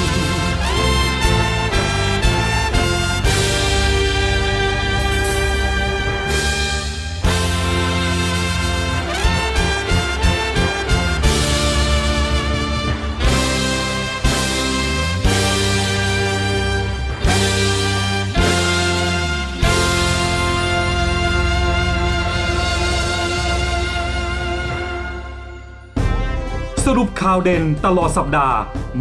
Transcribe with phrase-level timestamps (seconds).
[27.27, 28.57] ข่าวเด่นตลอดสัปดาห์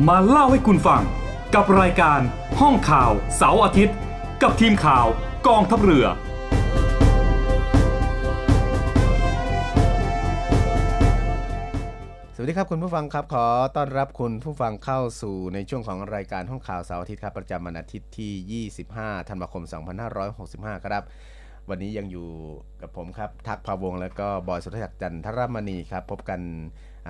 [0.08, 1.02] มาเล่าให้คุณฟัง
[1.54, 2.20] กับรายการ
[2.60, 3.96] ห้องข่าวเสาร์อาทิตย์
[4.42, 5.06] กับทีมข่าว
[5.46, 6.06] กองทัพเรือ
[12.34, 19.62] สวัสดีครับคุณผู้ฟังครับ ขอต้อนรับคุณผู้ฟังเข้าสู่ในช่วงของรายการห้องข่าวเสาร์อาทิตย์ครับประจำวันอาทิตย์ที่ 25 ธันวาคม
[20.24, 21.02] 2565 ครับ
[21.68, 22.28] วันนี้ยังอยู่
[22.80, 26.40] กับผมครับ ทักษ์ภาวง แล้วก็บอยสุทธิศักดิ์จันทรมณีครับ พบกัน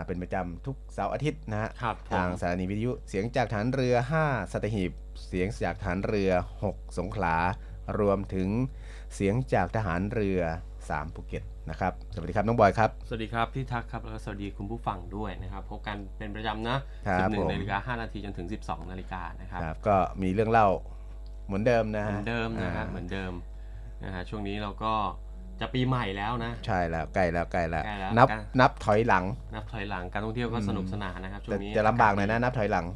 [0.06, 4.92] เป็นประจำทุกเสาร์อาทิตย์นะฮะครับผมทางสถานีวิทยุเสียงจากฐานเรือ 5 สัตหีบ
[5.28, 6.30] เสียงจากฐานเรือ
[6.64, 7.36] 6 สงขลา
[8.00, 8.48] รวมถึง
[9.14, 10.40] เสียงจากทหารเรือ
[10.78, 16.76] 3 ภูเก็ตนะครับสวัสดีครับน้องบอยครับ สวัสดีครับพี่ทักครับแล้วก็สวัสดีคุณผู้ฟังด้วยนะครับพบกันเป็นประจำนะ
[17.08, 20.68] ครับผม11นาฬิกา5นาทีจนถึง 12นาฬิกานะครับครับก็มีเรื่องเล่า
[21.46, 23.32] เหมือนเดิมนะเหฮะมือนเดิมนะฮะอ่าเหมือนเดิม
[24.04, 24.92] นะฮะช่วงนี้เราก็
[25.60, 32.86] จะปีใหม่แล้วนะ ใช่แล้วใกล้แล้วใกล้แล้ว ใกล้แล้ว นับใกล้นับถอยหลังนับถอยหลังการท่องเที่ยวก็สนุกสนานนะครับช่วแต่งนี้จะลำบากหน่อยนะนับถอยหลัง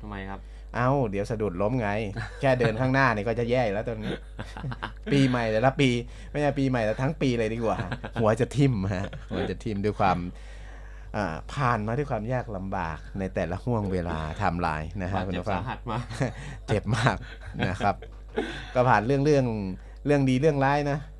[0.00, 0.40] ทำไมครับ
[0.76, 1.88] เอ้า เดี๋ยวสะดุดล้มไง
[2.40, 4.14] แค่เดินข้างหน้านี่ก็จะแย่อยู่แล้วตอนนี้
[5.12, 5.88] ปีใหม่แต่ละปี
[6.30, 7.78] ไม่ใช่ปีใหม่แต่ทั้งปีเลยดีกว่า
[8.20, 10.18] หัวจะทิ่มฮะหัวจะทิ่มด้วยความ
[11.16, 15.98] อ่าผ่านมาด้วยความยากลำบากในแต่ละห่วงเวลาไทำลายนะฮะบาดคุณเจ็บผู้ฟัสางหัสมา
[16.66, 17.16] เจ็บมาก
[17.68, 17.94] นะครับ
[18.74, 19.44] ก็ผ่านเรื่องเรื่อง
[20.06, 21.19] เรื่องดีเรื่องร้ายนะครับอ่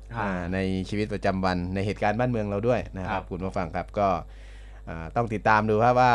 [0.53, 0.59] ใน
[0.89, 4.07] ชีวิตประจำวันในเหตุการณ์บ้านเมืองเราด้วยนะคครัรับบคุณผู้ฟังครับก็
[4.89, 6.13] อ่าต้องติดตามดูครับว่า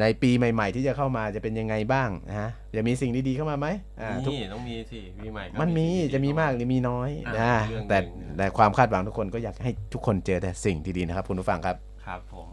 [0.00, 3.66] ในปีใหม่ ๆ ที่จะเข้ามาจะเป็นยังไงบ้างนะฮะจะมีสิ่งดีๆเข้ามาไหม
[4.00, 7.98] อ่าทุกนี่ต้องมีสิปีใหม่ก็มันมีสิ่งดีๆจะมีมากหรือมีน้อยอะนะเรื่องหนึ่งแต่
[8.38, 11.76] แต่ความคาดหวังทุกคนก็อยากให้ทุกคนเจอแต่สิ่งดีๆนะครับคุณผู้ฟังครับ
[12.06, 12.48] ครับผม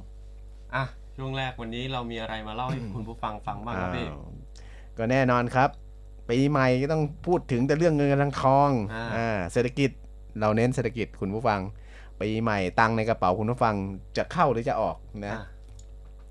[0.75, 0.84] อะ
[1.18, 4.22] ช่วงแรกวันนี้เรามีอะไรมาเล่าให้คุณผู้ฟังฟังบ้างครับพี่อ้าว
[4.98, 5.69] ก็แน่นอนครับ
[6.30, 9.89] ปีใหม่ก็ต้องพูดถึงแต่เรื่องเงินกำลังทองอ่าอ่าเศรษฐกิจ
[10.39, 11.60] เราเน้นเศรษฐกิจคุณผู้ฟัง
[12.22, 13.75] ปีใหม่ตังค์ในกระเป๋าคุณผู้ฟัง
[14.18, 14.98] จะเข้าหรือจะออก
[15.28, 15.45] นะอะ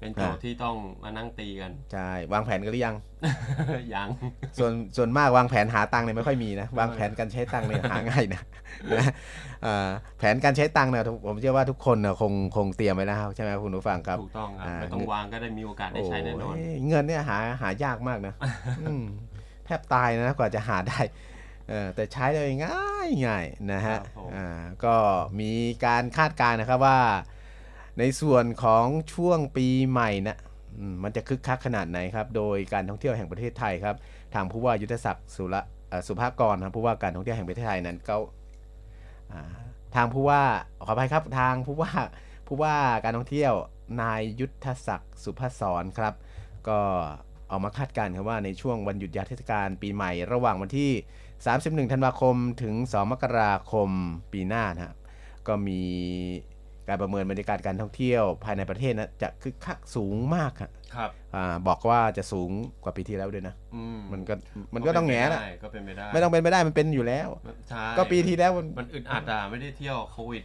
[0.00, 2.96] เป็นโจทย์ที่ต้องมานั่งตีกัน ใช่ วางแผนกันหรือยัง
[3.94, 4.08] ยัง
[4.58, 8.42] ส่วนส่วนมากวางแผนหาตังค์เนี่ยไม่ค่อยมีนะ วางแผนการใช้ตังค์เนี่ยหาง่ายนะ
[8.92, 9.04] นะ
[9.66, 9.88] อ่า
[10.18, 18.34] แผนการใช้ตังค์เนี่ยผมเชื่อว่าทุกคนน่ะคงคงเตรียมไว้แล้วใช่ไหมคุณผู้ฟังครับ ถูกต้องครับอ่าไม่ต้องวางก็ได้มีโอกาสได้ใช้แน่นอนโยเงินเนี่ยหาหายากมากนะ
[18.82, 19.04] อืม
[19.64, 21.29] แทบตายนะกว่าจะหาได้เออ
[21.94, 24.46] แต่ใช้ได้ง่ายง่ายนะฮะครับผมอ่า
[24.84, 24.96] ก็
[25.40, 25.52] มี
[25.84, 27.00] การคาดการณ์นะครับว่า
[27.98, 30.38] ในส่วนของช่วงปีใหม่นะ
[30.78, 33.96] อืมมันจะคึกคักขนาดไหนครับ โดยการท่องเที่ยวแห่งประเทศไทยครับ
[34.34, 38.16] ทางผู้ว่ายุทธศักดิ์สุระเอ่อสุภาพกรนะครับผู้ว่าการท่องเที่ยวแห่งประเทศไทยนั้นก็
[39.32, 39.42] อ่า
[39.94, 40.42] ทางผู้ว่า
[40.84, 41.92] ขออภัยครับทางผู้ว่า
[42.46, 43.52] ผู้ว่าการท่องเที่ยว
[44.00, 46.14] นายยุทธศักดิ์สุภาศรครับ
[46.68, 46.80] ก็
[47.48, 50.92] เอามาคาดการณ์ครับว่าในช่วงวันหยุดยาวเทศกาลปีใหม่ ระหว่างวันที่
[51.44, 53.88] 31 ธันวาคมถึง 2 มกราคม
[54.32, 54.96] ปีหน้านะครับ
[55.46, 55.80] ก็มี
[56.88, 62.50] การประเมินบรรยากาศการท่องเที่ยวภายในประเทศนะจะคึกคักสูงมากครับครับอ่าบอกว่าจะสูง
[62.82, 64.34] กว่าปีที่แล้วด้วยนะอืมมันก็
[64.74, 67.28] มันก็ต้องแงนะก็เป็นไปได้ไม่ต้องเป็นไปได้มันเป็นอยู่แล้ว
[67.68, 70.44] ใช่ก็ปีที่แล้วมันมันอึดอัดอะไม่ได้เที่ยวโควิด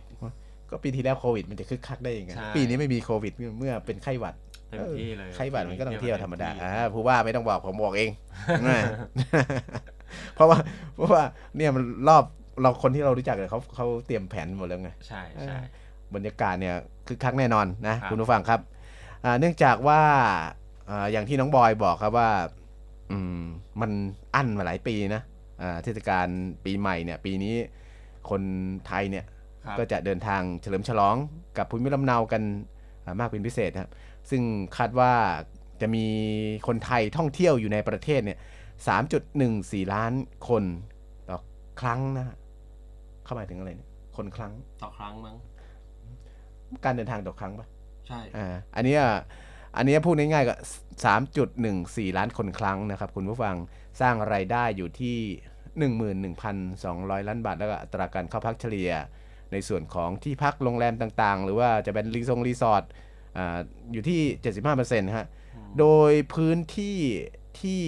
[0.70, 4.36] ก็ปีที่แล้วโควิด มันจะคึกคักได้ยังไงใช่ปีนี้ไม่มีโควิดเมื่อเป็นไข้หวัด
[4.70, 8.10] เต็มที่เลยออไข้หวัดมันก็ต้องเที่ยวธรรมดาเที่ยวอ่าเต็มที่ผู้ว่าไม่ต้องบอกผมบอกเอง
[8.68, 8.80] นะ
[10.36, 10.58] เพราะว่า
[10.96, 11.24] เพราะว่า
[11.58, 12.24] เนี่ยมันรอบ
[12.62, 15.60] เราคนที่เรารู้จักเนี่ยเขาเขาเตรียมแผนหมดแล้วไงใช่ใช่
[16.16, 16.76] บรรยากาศเนี่ย
[17.08, 18.60] คือคักแน่นอนนะครับคุณผู้ฟังครับ
[19.24, 20.02] อ่าเนื่องจากว่า
[20.90, 22.30] อ่าอย่างที่น้องบอยบอกครับว่า
[23.12, 23.42] อืม
[23.82, 23.92] มัน
[24.36, 25.22] อั้นมาหลายปีนะ
[25.62, 26.28] อ่าเทศกาล
[26.66, 27.56] ปีใหม่เนี่ย ปีนี้
[28.30, 28.42] คน
[28.88, 29.26] ไทยเนี่ย
[29.64, 31.16] ครับก็จะเดินทางเฉลิมฉลอง
[31.58, 32.42] กับภูมิลำเนากัน
[33.06, 33.92] อ่ามากเป็นพิเศษนะครับ
[34.30, 34.42] ซึ่ง
[34.78, 35.12] คาดว่า
[35.82, 36.06] จะมี
[36.68, 38.38] คนไทยท่องเที่ยวอยู่ในประเทศเนี่ย
[38.84, 40.14] 3.14 ล้าน
[40.50, 40.64] คน
[41.30, 41.38] ต่อ
[41.82, 42.36] ครั้งนะฮะ
[43.24, 45.36] เข้าหมายถึงอะไรเนี่ยคนครั้งต่อครั้งมั้ง
[46.86, 47.68] การเดินทางต่อครั้งปะ
[48.08, 49.02] ใช่อ่าอันเนี้ย
[49.78, 50.56] อันเนี้ยพูดง่ายๆก็
[51.36, 53.56] 3.14 ล้านคนครั้งนะครับ คุณผู้ฟัง
[54.02, 55.18] สร้างไรายได้อยู่ที่
[56.44, 58.92] 11,200 ล้านบาท แล้วก็อัตราการเข้าพักเฉลี่ย
[59.52, 62.84] ในส่วนของที่พักโรงแรมต่างๆ หรือว่าจะเป็นรีสอร์ทรีสอร์ท
[63.38, 63.58] อ่า
[63.94, 64.20] อยู่ที่
[64.64, 65.28] 75%ฮะ
[65.80, 66.98] โดยพื้นที่
[67.62, 67.82] ที่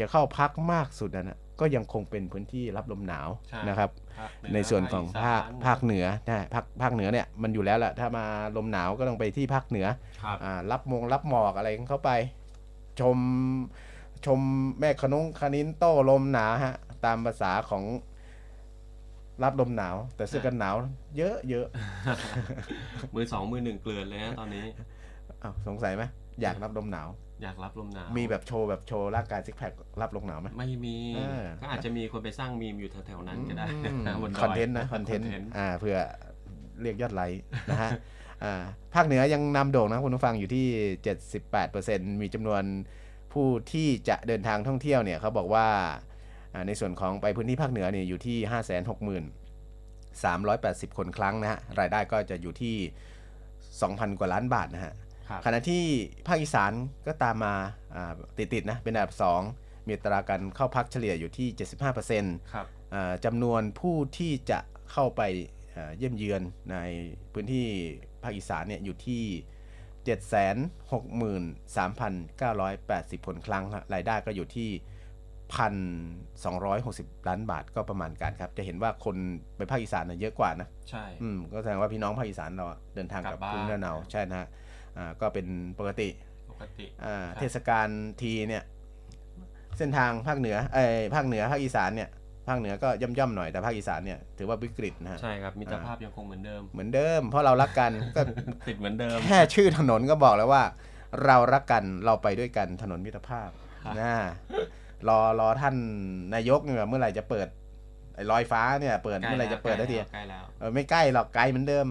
[0.00, 8.24] จะเข้าพักมากสุดนะนะก็ยังคงเป็นพื้นที่รับลมหนาวใช่นะครับภาคเหในส่วนของภาคภาคเหนือนะภาคภาคเหนือเนี่ยมันอยู่แล้วแหละถ้ามา
[8.56, 9.86] ลมหนาวก็ต้องไปที่ภาคเหนือ
[10.22, 12.10] ครับอ่ารับมงรับหมอกอะไรกันเข้าไป
[13.00, 13.18] ชม
[14.26, 14.40] ชม
[14.80, 17.84] แม่ขนุงคณินโต้ลมหนาวฮะตามภาษาของ
[19.42, 20.74] รับลมหนาว แต่เสื้อกันหนาว
[21.16, 21.66] เยอะเยอะ
[23.14, 24.64] มือสองมือหนึ่งเกลือนเลยนะตอนนี้
[25.42, 26.02] อ้าวสงสัยไหม
[26.42, 27.08] อยากรับลมหนาว
[27.44, 35.26] อยากรับลมหนาวมีแบบโชว์แบบโชว์ร่างกายซิกแพครับลมหนาวไหมไม่มีเออก็อาจจะมีคนไปสร้างมีมอยู่แถวๆนั้นก็ได้อืมบนดยคอนเทนต์นะคอนเทนต์
[35.56, 35.96] อ่าเพื่อ
[36.82, 37.90] เรียกยอดไลค์นะฮะ
[38.44, 38.62] อ่า
[38.94, 40.66] ภาคเหนือยังนำโด่งนะคุณผู้ฟังอยู่ที่
[41.44, 42.62] 78%มีจำนวน
[43.32, 45.66] ผู้ที่จะเดินทางท่องเที่ยวเนี่ยเขาบอกว่า
[46.54, 49.22] อ่าในส่วนของไปพื้นที่ภาคเหนือเนี่ยอยู่ที่
[50.90, 52.76] 560,380 คนครั้งนะฮะรายได้ก็จะอยู่ที่
[53.52, 55.03] 2,000 กว่าล้านบาทนะฮะครับ
[55.44, 55.82] ขณะที่
[56.26, 56.72] ภาคอีสาน
[57.06, 57.54] ก็ตามมา
[58.38, 59.14] ติดติดๆนะเป็นอันดับ
[59.50, 61.48] 2 มีอัตราการเข้าพักเฉลี่ยอยู่ที่
[62.00, 64.58] 75%ครับอ่าจำนวนผู้ที่จะ
[64.92, 65.22] เข้าไป
[65.76, 66.76] อ่าเยี่ยมเยือนใน
[67.32, 67.66] พื้นที่
[68.22, 69.22] ภาคอีสานเนี่ยอยู่ที่
[73.18, 74.70] 763,980คนครั้งฮะรายได้ก็อยู่ที่
[76.44, 79.16] 1,260 ล้านบาทก็ประมาณการครับ จะเห็นว่าคน
[79.56, 84.48] ไปภาคอีสานน่ะเยอะกว่านะ ใช่อืมก็แสดงว่าพี่น้องภาคอีสานเราอะเดินทางกับกลับบ้านภูมิลำเนาใช่นะฮะ
[84.98, 85.46] อ่าก็เป็น
[85.78, 86.08] ปกติ
[86.50, 87.88] ปกติ อ่าครับเทศกาล
[88.22, 88.62] ทีเนี่ย
[89.78, 92.10] เส้นทางภาคเหนือเอ้ยภาคเหนือภาคอีสานเนี่ย
[92.48, 98.20] ภาคเหนือก็ย่อมๆหน่อยแต่ภาคอีสานเนี่ยถือว่าวิกฤตนะฮะใช่ครับมิตรภาพยังคงเหมือนเดิมเหมือนเดิม เพราะเรารักกันก็
[98.68, 100.62] ติดเหมือนเดิมแค่ชื่อถนนก็บอกแล้วว่า
[101.24, 103.48] เรารักกันเราไปด้วยกันถนนมิตรภาพ
[103.84, 104.14] ครับนะ
[105.08, 105.76] รอรอท่าน
[106.34, 107.48] นายกเนี่ยเมื่อไหร่จะเปิด
[108.14, 111.86] ไอ้ลอยฟ้าเนี่ยเปิดใกล้เมื่อไหร่จะเปิดได้ทีใกล้แล้วเออไม่ใกล้หรอกไกลเหมือนเดิม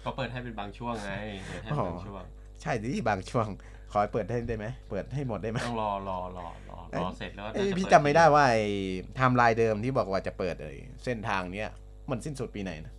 [0.00, 1.12] เขาเปิดให้เป็นบางช่วงไง
[1.46, 2.22] เปิดให้เป็นบางช่วง
[2.62, 3.48] ใช่ดิบางช่วง
[3.92, 8.64] ขอให้เปิดให้ได้ไหมเปิดให้หมดได้ไหมต้องรอรอรอรอรอเสร็จแล้วเอ้ยน่าจะพี่เปิจำไม่ได้ว่าไอ้
[9.16, 10.72] ไทม์ไลน์เดิมที่บอกว่าจะเปิดไอ้
[11.04, 11.68] เส้นทางเนี้ย
[12.10, 12.94] มันสิ้นสุดปีไหนนะ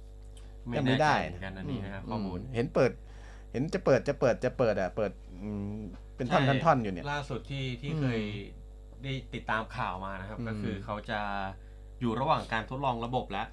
[0.67, 2.91] ไม่จำแน่ไม่ใจได้เหมือนกันอันนี้นะครับข้อมูลเห็นเปิด
[3.51, 5.11] เห็นจะเปิดจะเปิดจะเปิดอะเปิด
[5.43, 5.77] อืม
[6.15, 8.21] เป็นท่อนใช่ท่อนๆอยู่เนี่ยล่าสุดที่ที่อืมเคย
[9.03, 11.19] ได้ติดตามข่าวมานะครับอืมก็คือเขาจะ
[12.03, 13.47] อยู่ระหว่างการทดลองระบบแล้ว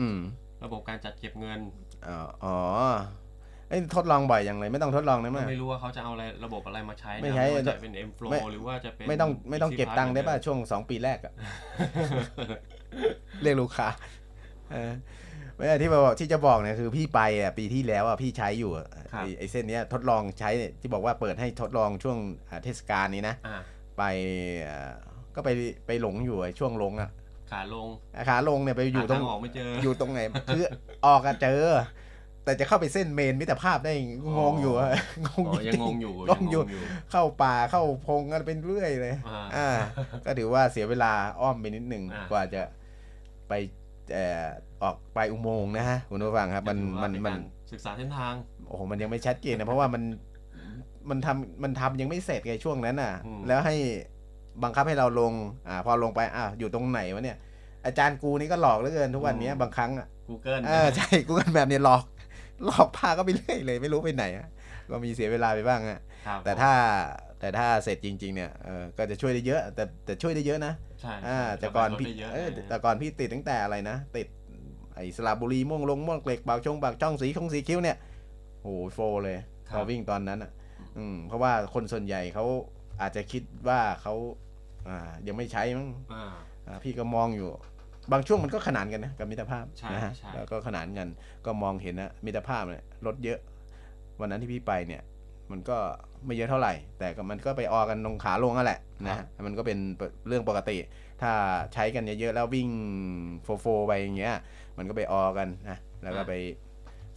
[0.00, 0.18] อืม
[0.64, 1.60] ระบบการจัดเก็บเงิน
[2.08, 2.56] อ๋ออ๋อ
[3.68, 11.32] ไอ้ยทดลองบ่อยอย่างไรไม่ต้องทดลองนะก็มั้ย ไม่รู้ว่าเขาจะเอาอะไรระบบอะไรมาใช้นะไม่ใช้ว่าจะเป็น M Flow ไม่ หรือว่าจะเป็น ไม่ต้องไม่ต้องเก็บตังค์ได้ป่ะ Easy Pass ช่วงสองปีแรกอะ
[13.42, 13.88] เรียกลูกค้า
[14.72, 14.92] เออ
[15.56, 22.18] ไม่ใช่ที่บอกที่จะบอกเนี่ยคือพี่ไปอะปีที่แล้วอะพี่ใช้อยู่อะครับ ไอ้ไอ้เส้นเนี้ยทดลองใช้เนี่ยที่บอกว่าเปิดให้ทดลองช่วง
[22.50, 23.60] อ่าเทศกาลนี้นะ อ่า
[23.98, 24.02] ไป
[24.68, 24.92] อ่า
[25.34, 25.48] ก็ไป
[25.86, 27.10] ไปหลงอยู่ไอ้ช่วงลงอะ
[27.52, 27.88] ขาลง
[28.28, 30.20] ขาลงเนี่ยไปอยู่ตรงหาทางออกไม่เจอ อยู่ตรงไหน
[30.54, 30.64] คือ
[31.06, 31.62] ออกอะเจอ
[32.44, 33.92] แต่จะเข้าไปเส้นเมนมิตรภาพได้
[34.38, 34.88] งงอยู่อะ
[35.26, 39.68] งงอ๋อจยัริงงงงอยู่งยังงอยู่ เข้าป่าเข้าพงกันเป็นเรื่อยเลย อ่าอ่า
[40.26, 42.62] ก็ถือว่าเสียเวลาอ้อมไปนิดหนึ่งอ่ากว่าจะ
[43.48, 43.52] ไป
[44.12, 44.44] เอ่อ
[44.82, 48.32] ออกไปอุโมงค์นะฮะคุณผู้ฟังครับ มันถือว่ามันเป็มันการศึกษาเส้นทาง
[48.68, 50.02] โอ้โหมันยังไม่ชัดเจนนะเพราะว่ามัน
[51.10, 53.76] มันทำมันทำยังไม่เสร็จไงช่วงนั้นน่ะอืมแล้วให้
[54.62, 55.32] บังคับให้เราลง
[55.68, 57.38] อ่าพอลงไปอ่าอยู่ตรงไหนวะเนี่ย
[57.86, 62.04] อาจารย์กูนี่ก็หลอกเหลือเกินทุกวันเนี้ยบางครั้งอะ Google เออใช่กูกันแบบเนี่ยหลอก
[62.66, 64.46] หลอกพาก็ไปเรื่อยเลยไม่รู้ไปไหนอะ
[64.90, 66.72] ก็มีเสียเวลาไปบ้างอะครับแต่ถ้า
[67.40, 74.26] แต่ถ้าเสร็จจริง ๆ เนี่ยเออก็จะช่วยได้เยอะ แต่แต่ช่วยได้เยอะนะใช่อ่าใช่แต่ก่อนลดพี่ได้เยอะเออเลยแต่ก่อนพี่ติดตั้งแต่อะไรนะ ติด
[74.96, 77.96] ไอ้สระบุรีม่วงลงม่วงเหล็กปากชงปากช่องสีคงสีคิ้วเนี่ย
[78.62, 79.38] โอ้โหโฟเลย
[79.74, 80.50] พอวิ่งตอนนั้นอะ
[80.98, 82.44] อืมเพราะว่าคนส่วนใหญ่เขา
[83.00, 84.14] อาจจะคิดว่าเขา
[84.88, 86.24] อ่ายังไม่ใช้มั้งอ่า
[86.66, 87.48] อ่าพี่ก็มองอยู่
[88.12, 91.08] บางช่วงมันก็ขนานกันนะกับมิตรภาพใช่นะฮะใช่ แล้วก็ขนานกัน
[91.46, 93.38] ก็มองเห็นนะมิตรภาพเนี่ยลดเยอะ
[94.20, 95.02] วันนั้นที่พี่ไปเนี่ย
[95.50, 95.78] มันก็
[96.26, 99.78] ไม่เยอะเท่าไหร่ แต่ก็มันก็ไปออกันตรงขาลงนั่นแหละนะฮะมันก็เป็น
[100.28, 100.76] เรื่องปกติ
[101.22, 101.32] ถ้า
[101.74, 102.68] ใช้กันเยอะๆแล้ววิ่ง
[103.42, 104.34] โฟโฟไปอย่างเงี้ย
[104.78, 106.34] มันก็ไปออกันนะแล้วก็ไป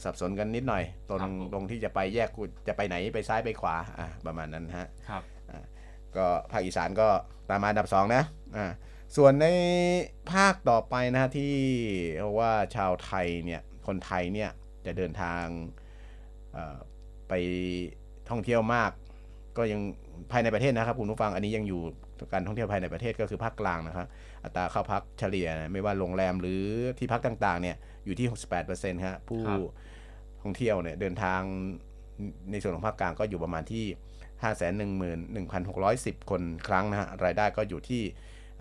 [0.04, 5.24] สับสนกันนิดหน่อย ตรงครับผม ตรงที่จะไปแยกกูจะไปไหนไปซ้ายไปขวาอะประมาณนั้นฮะ ครับ
[6.18, 7.08] ก็ภาคอีสานก็
[7.50, 8.24] ตามมาอันดับสองนะ
[8.58, 8.72] อ่า
[9.16, 9.48] ส่วนใน
[10.32, 11.54] ภาคต่อไปนะฮะที่
[12.16, 14.50] เรียกว่าชาวไทยเนี่ยคนไทยเนี่ย
[14.86, 15.46] จะเดินทาง
[16.54, 16.78] เอ่อ
[17.30, 17.34] ไป
[18.30, 18.92] ท่องเที่ยวมาก
[19.58, 19.82] ก็ยัง
[20.32, 21.82] ภายในประเทศนะครับคุณผู้ฟังอันนี้ยังอยู่
[22.34, 24.08] การท่องเที่ยวภายในประเทศก็คือภาคกลางนะครับ
[24.44, 26.62] อัตราเข้าพักเฉลี่ยนะไม่ว่าโรงแรมหรือ
[27.00, 27.76] ที่พักต่างๆเนี่ย
[28.06, 28.28] อยู่ที่
[28.66, 29.60] 68%ครับผู้ครับ
[30.42, 31.42] ท่องเที่ยวเนี่ยเดินทาง
[32.52, 33.86] ในส่วนของภาคกลางก็อยู่ประมาณที่
[34.42, 35.52] 5 1 1 6 1
[36.16, 38.02] 0 คนครั้งนะฮะ รายได้ก็อยู่ที่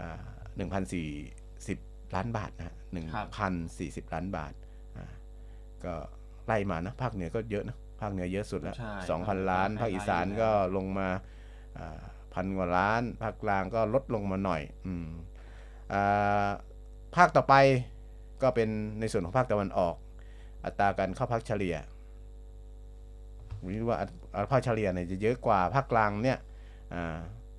[0.01, 0.27] อ่า
[1.19, 2.75] 1,040 ล้านบาทนะฮะ
[3.15, 3.27] ครับ
[4.09, 4.53] 1,040 ล้านบาท
[4.97, 5.07] อ่า
[5.85, 5.95] ก็
[6.47, 8.93] ไล่มานะ ภาคเหนือก็เยอะนะ ภาคเหนือเยอะสุดแล้วใช่
[9.27, 11.09] 2,000 ล้าน ภาคอีสานก็ลงมา
[11.79, 12.01] อ่า
[12.35, 15.09] พันกว่าล้าน ภาคกลางก็ลดลงมาหน่อย อืม
[15.93, 16.49] อ่า
[17.17, 17.55] ภาคต่อไป
[18.43, 18.69] ก็เป็น
[19.01, 19.95] ในส่วนของภาคตะวันออก
[20.65, 21.77] อัตราการเข้าพักเฉลี่ย
[23.67, 26.39] วิว่าอัตอัตราภาคเฉลี่ยเนี่ยจะเยอะกว่าภาคกลางเนี่ย
[26.95, 27.19] อา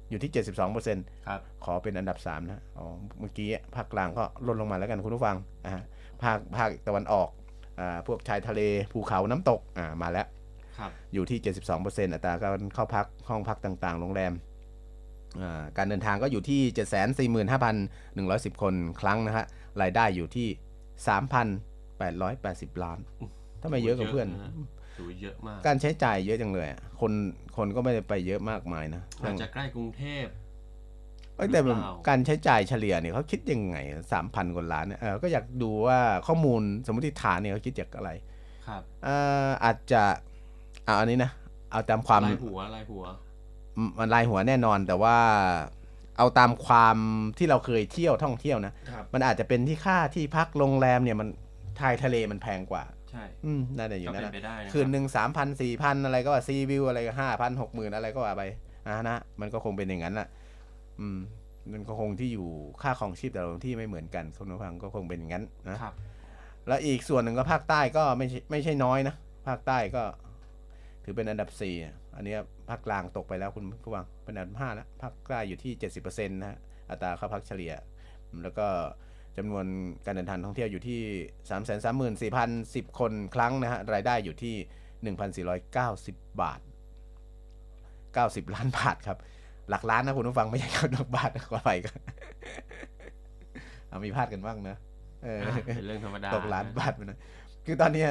[0.10, 2.86] อยู่ที่ 72เปอร์เซ็นต์ครับขอเป็นอันดับ 3 นะอ๋อ
[3.20, 5.38] เมื่อกี้ภาคกลางก็ลดลงมาแล้วกันคุณผู้ฟัง
[5.68, 5.76] อ่า
[6.24, 7.30] ภาคภาคตะวันออก
[7.80, 10.28] อ่าพวกชายทะเลภูเขาน้ำตกอ่ามาแล้ว
[10.78, 14.34] ครับอยู่ที่ 72เปอร์เซ็นต์อัตราการเข้าพักห้องพักต่างๆ โรงแรม
[15.42, 17.38] อ่าการเดินทางก็อยู่ที่
[18.54, 19.46] 745,110 คนครั้งนะฮะ
[19.82, 20.48] รายได้อยู่ที่
[22.76, 23.00] 3,880 ล้าน
[23.62, 24.52] ทำไมเยอะกับเพื่อนนะฮะ
[25.00, 27.12] ถือว่าเยอะมากการใช้จ่ายเยอะจังเลยอะคน
[27.58, 30.26] คนก็ไม่ได้ไปเยอะมากมายนะอาจจะใกล้กรุงเทพ
[31.36, 33.78] เอ้ยแต่หรือเปล่าการใช้จ่ายเฉลี่ยเนี่ยเขาคิดยังไง
[34.12, 38.12] สามพันกว่าล้านเนี่ยเออก็อยากดูว่าข้อมูลสมมติฐานเนี่ยเขาคิดจากอะไร
[38.68, 39.16] ครับเอ่
[39.46, 40.02] ออาจจะ
[40.86, 41.32] เอาอันนี้นะ
[41.72, 43.04] เอาตามความลายหัวลายหัว
[44.00, 45.18] มันลายหัวแน่นอนแต่ว่า
[46.18, 46.98] เอาตามความ
[47.38, 51.28] ที่เราเคยเที่ยวท่องเที่ยวนะครับมันอาจจะเป็นที่ค่าที่พักโรงแรมเนี่ยมัน
[51.80, 58.44] ชายทะเลมันแพงกว่า ใช่อืมน่าจะอยู่ก็นั่นเป็นนะไปได้นะคืนหนึ่งสามพันสี่พันอะไรก็ว่าซีวิวอะไรก็ห้าพันหกหมื่นอะไรก็ว่าไป
[58.88, 60.28] อ่านะ มันก็คงเป็นอย่างนั้นแหละ
[61.00, 61.20] อืม
[61.72, 62.48] มันก็คงที่อยู่
[62.82, 65.94] ค่าของชีพแต่ละที่ไม่เหมือนกันคุณผู้ฟังก็คงเป็นอย่างนั้นนะ ครับ
[66.68, 69.16] แล้วอีกส่วนหนึ่งก็ภาคใต้ก็ไม่ใช่ไม่ใช่น้อยนะ
[69.48, 70.04] ภาคใต้ก็
[71.04, 72.40] ถือเป็นอันดับสี่อะอันเนี้ย
[72.70, 76.58] ภาคกลางตกไปแล้วคุณผู้ฟังเป็นอันดับห้าแล้วภาคใต้อยู่ที่เจ็ดสิบเปอร์เซ็นต์นะฮะ
[76.90, 77.74] อัตราเข้าพักเฉลี่ย
[78.44, 78.68] แล้วก็
[79.38, 79.66] จำนวน
[80.06, 81.02] การเดินทางท่องเที่ยวอยู่ที่
[81.50, 82.02] 3 3 4 0
[82.38, 84.56] 0 10 คนครั้งนะฮะ รายได้อยู่ที่
[85.48, 86.60] 1,490 บาท
[88.16, 89.18] 90 ล้านบาทครับ
[89.70, 91.92] หลักล้านนะคุณผู้ฟังไม่ใช่ครับหลักบาทนะขอไปก็
[93.90, 94.76] เอามีพลาดกันบ้างนะ
[95.24, 97.20] เอออะเป็นเรื่องธรรมดาตกล้านบาทไปนะ
[97.66, 98.08] คือตอนเนี้ย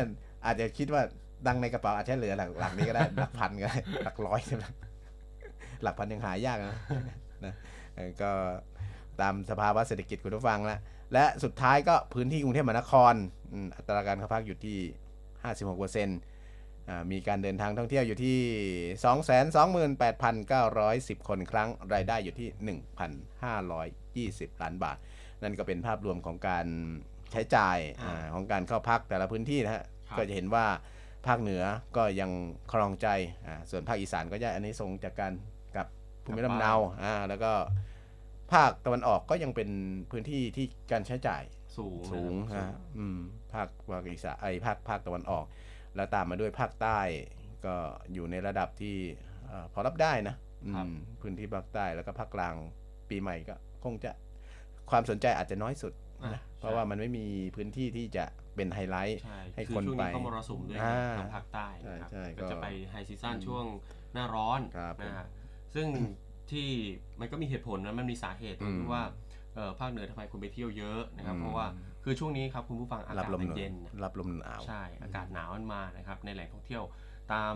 [0.46, 1.02] อาจจะคิดว่า
[1.46, 4.64] ดังในกระเป๋าอาจจะเหลือหลักหลักนี้ก็ได้หลักพันก็ได้หลักร้อยใช่ไหม
[5.82, 6.76] หลักพันยังหายากนะ
[7.44, 7.54] นะ
[7.96, 8.30] เออก็
[9.20, 10.80] ตามสภาวะเศรษฐกิจคุณผู้ฟังแล้ว
[11.12, 13.14] และสุดท้ายก็พื้นที่กรุงเทพมหานคร
[13.52, 14.78] อืมอัตราการเข้าพักอยู่ที่
[15.28, 16.18] 56เปอร์เซ็นต์
[17.12, 18.38] มีการเดินทางท่องเที่ยวอยู่ที่
[21.18, 22.76] 228,910 คนครั้ง รายได้อยู่ที่
[24.50, 24.96] 1,520 ล้านบาท
[25.42, 26.66] นั่นก็เป็นภาพรวมของการ
[27.32, 30.66] ใช้จ่ายอ่าอาของการเข้าพักแต่ละพื้นที่นะฮะครับก็จะเห็นว่า
[31.26, 31.62] ภาคเหนือ
[31.96, 32.30] ก็ยัง
[32.72, 33.08] ครองใจ
[33.46, 35.32] อ่าส่วนภาคอีสานก็จะอันนี้ทรงจากการ
[35.76, 35.86] กับ
[36.24, 36.72] ภูมิลำเนา
[37.02, 37.52] อ่าแล้วก็
[38.52, 39.68] ภาคตะวันออกก็ยังเป็น
[40.10, 41.42] พื้นที่ที่การใช้จ่าย
[41.78, 43.18] สูงสูงนะฮะอืม
[43.52, 45.44] ภาคภาคอีสานไอภาคภาคตะวันออก
[45.96, 46.98] แล้วตามมาด้วยภาคใต้
[47.66, 47.74] ก็
[48.12, 48.96] อยู่ในระดับที่
[49.48, 50.34] เอ่อพอรับได้นะ
[50.66, 52.54] อืมพื้นที่ภาคใต้แล้วก็ภาคกลาง
[53.10, 54.10] ปีใหม่ก็คงจะ
[54.90, 57.26] ความสนใจอาจจะน้อยสุดอะนะเพราะว่ามันไม่มี
[57.56, 58.24] พื้นที่ที่จะ
[58.56, 63.64] เป็นไฮไลท์ใช่ให้คือคนช่วงไปนี้เข้ามรสุมด้วยอ่าทางภาคใต้นะครับใช่ใช่ก็ก็จะไปไฮซีซั่นช่วง
[64.14, 65.26] หน้าร้อนครับผมนะฮะ
[65.74, 65.86] ซึ่ง
[66.52, 66.68] ที่
[67.20, 69.02] มันก็มีเหตุผลนะมันมีสาเหตุตรงอืที่มว่า
[69.54, 71.66] เอ่อภาคเหนือทำไมคนไปเที่ยวเยอะนะครับอืมเพราะว่า
[72.04, 76.84] คือช่วงนี้ครับคุณผู้ฟังอารับกาศลมมันหนาวเย็นนะรับลมหนาวใช่อากาศหนาวมันมานะครับในแหล่งท่องเที่ยว
[77.32, 77.54] ตาม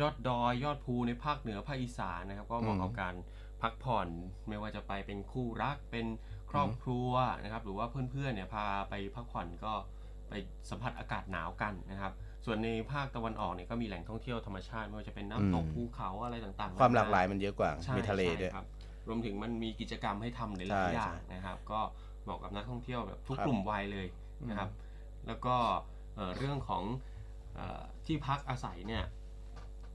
[0.00, 3.14] ยอดดอยยอดภูในภาคเหนือภาคอีสานนะครับ ก็เหมาะอืมกับการ
[3.62, 4.08] พักผ่อน
[4.48, 6.06] ไม่ว่าจะไปเป็นคู่รักเป็น
[6.50, 7.10] ครอบครัว
[7.42, 9.72] นะครับ หรือว่าเพื่อนๆเนี่ยพาไปพักผ่อนก็
[10.28, 10.32] ไป
[10.70, 12.12] สัมผัสอากาศหนาวกันนะครับ
[12.44, 18.66] ส่วนในภาคตะวันออกเนี่ยก็มีแหล่งท่องเที่ยวธรรมชาติไม่ว่าจะเป็นน้ำตกอืมภูเขาอะไรต่างๆ ความหลากหลายมันเยอะกว่าใช่มีทะเลใช่ด้วยครับ
[19.08, 21.80] รวมถึงมันมีกิจกรรมให้ทำหใช่ลายๆอย่างใช่นะครับ ก็
[22.22, 24.06] เหมาะกับนักท่องเที่ยวแบบทุกครับกลุ่มวัยเลย
[24.50, 24.70] นะครับ
[25.26, 25.56] แล้วก็
[26.16, 26.82] เอ่อเรื่องของ
[27.54, 29.04] เออที่พักอาศัยเนี่ย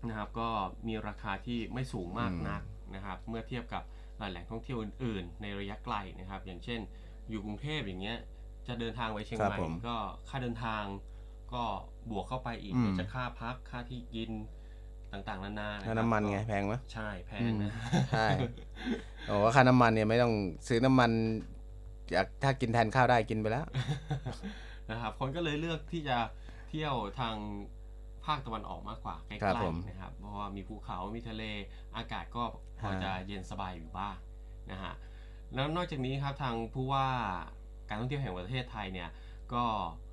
[0.10, 0.50] นะครับก็
[0.88, 2.62] มีราคาที่ไม่สูงมากนัก
[2.96, 3.84] นะครับ เมื่อเทียบกับ
[4.18, 6.80] เอ่อแหล่งท่องเที่ยวอื่น ๆ ในระยะไกลนะครับ อย่างเช่น
[7.30, 8.18] อยู่กรุงเทพอย่างเงี้ย
[8.68, 9.96] จะเดินทางไปเชียงครับใหม่ผมก็
[10.30, 10.84] ค่าเดินทาง
[11.54, 11.64] ก็
[12.10, 14.32] บวกเข้าไปอีกอืมเดี๋ยวจะค่าพักค่าที่กิน
[15.12, 17.72] ต่างๆนานาะคค่ารับน้ำมันไงก็แพงไหมใช่แพงนะ
[18.12, 18.28] ใช่
[19.28, 20.34] โอ้ค่าน้ำมันเนี่ยไม่ต้อง
[20.68, 21.12] ซื้อน้ำมัน
[22.12, 23.66] อยากถ้ากินแทนข้าวได้กินไปแล้ว
[24.90, 26.18] นะครับคนก็เลยเลือกที่จะ
[26.70, 27.36] เที่ยวทาง
[28.26, 31.44] ภาคตะวันออกมากกว่าใกล้ครับผมๆนะครับเพราะว่ามีภูเขามีทะเล
[31.96, 32.44] อากาศก็
[32.80, 34.16] พอฮะ จะเย็นสบายอยู่บ้าง
[34.72, 34.94] นะฮะ
[35.54, 37.08] แล้วนอกจากนี้ครับทางผู้ว่า
[37.88, 39.10] การท่องเที่ยวแห่งประเทศไทยเนี่ย
[39.54, 40.07] ก็เอ่อ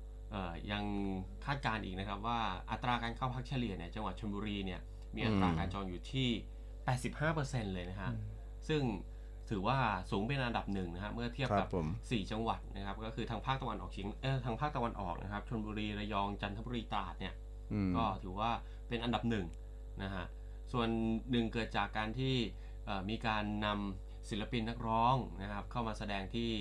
[0.71, 0.83] ยัง
[1.45, 2.39] คาดการณ์อีกนะครับว่า
[2.71, 4.81] อัตราการเข้าพักเฉลี่ยเนี่ยจังหวัดชลบุรีเนี่ย
[5.15, 6.29] มีอัตราการจองอยู่ที่
[7.01, 8.11] 85%เลยนะฮะ
[8.67, 8.81] ซึ่ง
[9.49, 9.79] ถือว่า
[10.11, 17.33] สูงเป็นอันดับหนึ่งนะฮะเมื่อเทียบครักับบผมสี่จังหวัดนะครับก็คือทางภาคตะวันออกเฉียงเออทางภาคตะวันออกนะครับชลบุรีระยองจันทบุรีตราดเนี่ย
[17.73, 18.51] อืมก็ถือว่า
[18.87, 19.45] เป็นอันดับหนึ่ง
[20.03, 20.25] นะฮะ
[20.71, 20.87] ส่วน
[21.31, 22.35] หนึ่งเกิดจากการที่
[22.85, 26.51] เอ่อมีการนำศิลปินนักร้องนะครับเข้ามาแสดงที่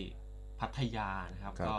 [0.60, 1.76] พัทยานะครับครับก็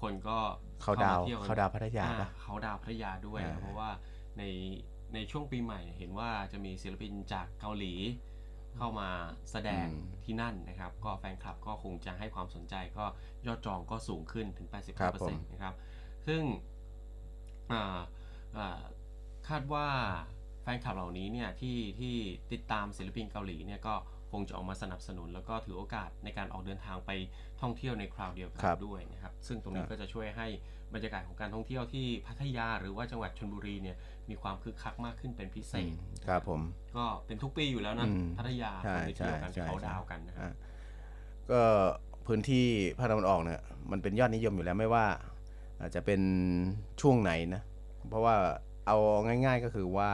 [0.00, 0.38] คนก็
[0.82, 3.90] เขาดาวมที่ยกันเขาดาวพัทยาอ่ปะเขาดาวพัทยาด้วยอ่านะเพราะว่า
[4.38, 4.42] ใน
[5.14, 7.94] ในช่วงปีใหม่เห็นว่าจะมีศิลปินจากเกาหลี
[8.76, 9.08] เข้ามา
[9.50, 9.86] แสดง
[10.24, 13.04] ที่นั่นนะครับ ก็แฟนคลับก็คงจะให้ความสนใจก็
[13.46, 14.68] ยอดจองก็สูงขึ้นถึง
[15.00, 15.74] ครับผม85%นะครับ
[16.26, 16.42] ซึ่ง
[17.72, 17.98] อ่า
[18.56, 18.80] อ่า
[19.48, 19.86] คาดว่า
[20.62, 22.14] แฟนคลับเหล่านี้เนี่ยที่ที่
[22.52, 23.94] ติดตามศิลปินเกาหลีเนี่ยก็
[24.30, 27.10] คงจะออกมาสนับสนุน แล้วก็ถือโอกาสในการออกเดินทางไป
[27.60, 30.46] ท่องเที่ยวในคราวเดียวกัคนรับด้วยนะครับ ซึ่งตรงนี้ครับก็จะช่วยให้
[30.94, 33.96] บรรยากาศของการท่องเที่ยวที่พัทยาหรือว่าจังหวัดชลบุรีเนี่ย
[34.30, 35.92] มีความคึกคักมากขึ้นเป็นพิเศอืษม
[36.28, 36.60] ครับผม
[36.96, 40.54] ก็เป็นทุกปีอยู่แล้วนะอืมพัทยาใช่คนไปเที่ยวกันใช่ใช่เขาดาวน์กันนะครับอะ
[41.50, 41.62] ก็
[42.26, 42.66] พื้นที่
[42.98, 43.60] ภาคตะวันออกเนี่ย
[43.90, 45.06] มันเป็นยอดนิยมอยู่แล้วไม่ว่า
[45.80, 46.20] อาจจะเป็น
[47.00, 47.62] ช่วงไหนนะ
[48.08, 48.34] เพราะว่า
[48.86, 50.10] เอาง่าย ๆก็คือว่า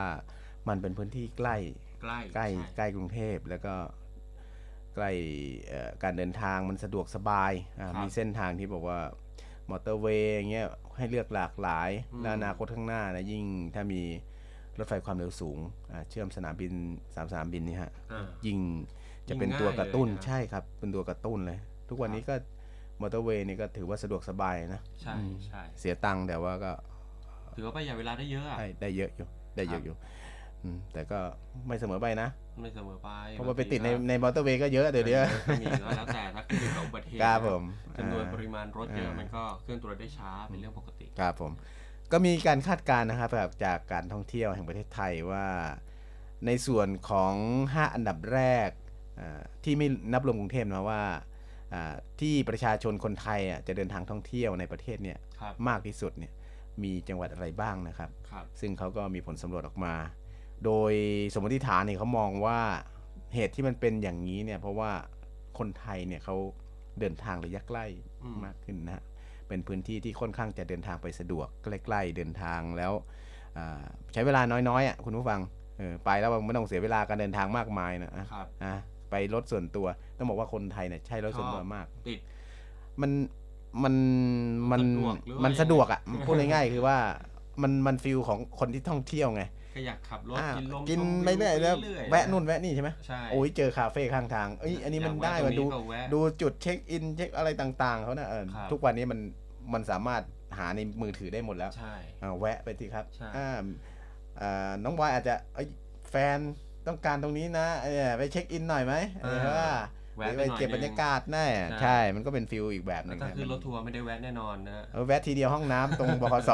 [0.69, 1.57] มันเป็นพื้นที่ใกล้
[2.03, 3.75] ใกล้ใกล้ช่ใกล้กรุงเทพแล้วก็
[4.95, 5.11] ใกล้
[5.69, 8.99] เอ่อการเดินทางมันสะดวกสบายอ่าครับมีเส้นทางที่บอกว่า
[9.71, 14.03] มอเตอร์เวย์อย่างเงี้ยให้เลือกหลากหลายอืมและอนาคตข้างหน้านะยิ่งถ้ามี
[14.79, 15.59] รถไฟความเร็วสูง
[15.93, 16.73] อ่าเชื่อมสนามบิน
[17.15, 18.59] สามสนามบินนี่ฮะอ่ายิ่ง
[19.29, 22.35] จะยิ่งเป็นตัวกระตุ้นง่ายเลยนะใช่ครับ เป็นตัวกระตุ้นเลย ทุกวันนี้ก็
[23.01, 25.15] มอเตอร์เวย์นี่ก็ถือว่าสะดวกสบายนะใช่
[25.47, 26.73] ใช่เสียตังค์แต่ว่าก็
[27.55, 29.27] ถือว่าประหยัดเวลาได้เยอะอะได้ได้เยอะอยู่
[29.57, 30.24] ได้เยอะอยู่อืม
[30.93, 31.19] แต่ก็
[31.67, 32.29] ไม่เสมอไปนะ
[32.61, 37.63] ไม่เสมอไป เพราะว่าไปบงทีติดในก็ในมอเตอร์เวย์ก็เยอะเดี๋ยวเดียวก็มีก็แล้วแต่ถ้าขึ้นอยู่กับอุบัติเหตุครับผม
[37.99, 41.53] จำนวนอ่าปริมาณรถเยอะอ่ามัมันก็เคลื่อนตัวได้ช้าเป็นเรื่องปกติครับผม
[42.13, 45.47] ก็มีการคาดการณ์นะครับแบบจากการท่องเที่ยวแห่งประเทศไทยว่า
[46.47, 48.71] ในส่วนของ 5 อันดับแรก
[49.21, 51.03] อ่าที่ไม่นับรวมกรุงเทพนะว่า
[51.75, 56.33] อ่าที่ประชาชนคนไทยอะจะเดินทางท่องเที่ยวในประเทศเนี่ยครับมากที่สุดเนี่ย
[56.83, 59.95] มีจังหวัดอะไรบ้างนะครับครับซึ่งเขาก็มีผลสำรวจออกมา
[60.65, 60.93] โดย
[61.35, 62.59] สมมติฐานเนี่ยเขามองว่า
[63.35, 64.91] เหตุที่มันเป็นอย่างนี้เนี่ย เพราะว่า
[65.59, 66.37] คนไทยเนี่ยเขา
[67.01, 67.87] เดินทางระยะใกล้
[68.23, 69.05] อืมมากขึ้นนะฮะ
[69.49, 72.93] เป็นพื้นที่ที่ค่อนข้างจะเดินทางไปสะดวกใกล้ๆเดินทางแล้ว
[73.57, 75.41] อ่าใช้เวลาน้อยๆอะคุณผู้ฟัง
[75.79, 78.75] เออไปแล้วไม่ต้องเสียเวลาการเดินทางมากมายนะอะครับอะ
[79.11, 82.19] ไปรถส่วนตัวต้องบอกว่าคนไทยเนี่ยใช้รถส่วนตัวมากติด
[83.03, 83.11] มัน
[83.85, 83.95] มัน
[84.73, 86.97] มันสะดวกหรือว่ามันยังไงสะดวกอะพูดง่ายๆคือว่า
[87.63, 89.43] มันมัน feel ของคนที่ท่องเที่ยวไง
[89.75, 99.21] ก็อยากขับรถอ่ากินลมกินชมไปเรื่อยแล้วเรื่อยๆ แวะนู่นแวะนี่ใช่ไหมใช่โอ้ยเจอคาเฟ่ข้างทางเอ้ยอันนี้มันอยากได้แวะมาตรงนี้ดูก็แวะดูจุดเช็คอินเช็คอะไรต่างๆเขานะเออครับ ทุกวันนี้มัน
[99.73, 100.23] มันสามารถ
[100.59, 103.63] หาในมือถือได้หมดแล้ว ใช่ อ่าแวะไปสิครับใช่ อ่า
[104.41, 105.69] อ่าน้องบอยอาจจะเอ้ย
[106.11, 106.39] แฟน
[106.87, 109.71] ต้องการตรงนี้นะเออไปเช็คอินหน่อยไหมเออว่า
[110.17, 116.51] แวะหรือไปไปหน่อยเก็บบรรยากาศแน่ใช่ใช่มันก็เป็นฟิลอีกแบบหนึงถ้าฮะขึ้นมันรถทัวร์ไม่ได้แวะแน่นอนนะเออแวะทีเดียวห้องน้ำตรงบคส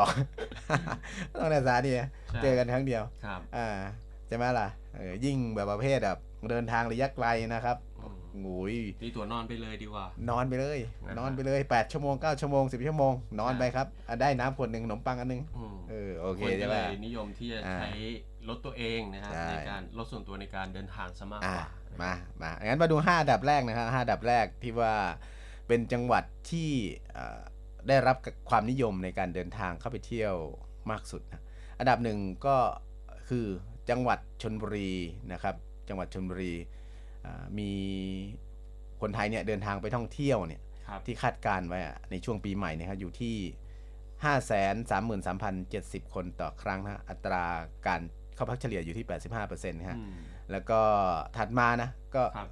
[1.35, 1.93] ต้องในสาดี
[2.33, 3.69] ใช่เจอกันครั้งเดียวครับอ่า
[4.29, 6.19] ใช่ไหมล่ะเออยิ่งแบบประเภทแบบ
[6.51, 17.91] เดินทางระยะไกลนะครับอืมโอ้ยตีตัวนอนไปเลยดีกว่า นอนไปเลยนะครับนอนไปเลย 8 ชั่วโมง 9 ชั่วโมง 10 ชั่วโมง นอนไปครับอะได้น้ำขวดหนึ่งขนมปังอันหนึงอืมเออโอเคคนก็ใช่ไหเลมยนิยมที่จะอ่าใช้
[18.49, 21.69] รถตัวเองนะครับใช่ในการรถส่วนตัวในการเดินทางซะมากอะกว่า
[22.03, 24.95] มามางั้นมาดู 5 อันดับแรกนะครับ5อันดับแรกที่ว่า
[25.69, 26.71] เป็นจังหวัดที่
[27.13, 27.41] เอ่อ
[27.89, 28.17] ได้รับ
[28.51, 30.35] ความนิยมในการเดินทางเข้าไปเที่ยว
[30.91, 31.43] มากสุดนะ
[31.79, 32.57] อันดับหนึ่งก็
[33.29, 33.47] คือ
[33.91, 34.93] จังหวัดชนบุรี
[35.33, 35.55] นะครับ
[35.89, 36.55] จังหวัดชนบุรี
[37.25, 37.71] อ่ามี
[39.01, 43.37] คนไทยเนี่ยเดินทางไปท่องเที่ยวเนี่ยครับที่คาดการณ์ไว้อะในช่วงปีใหม่เนะครับอยู่ที่
[44.25, 47.45] 5 3 3 3 0 70 คนต่อครั้งนะฮะอัตรา
[47.87, 48.01] การ
[48.35, 49.07] เข้าพักเฉลี่ยอยู่ที่
[49.43, 50.15] 85%นะฮะอืม
[50.53, 50.81] แล้วก็
[51.37, 52.49] ถัดมานะก็ครับ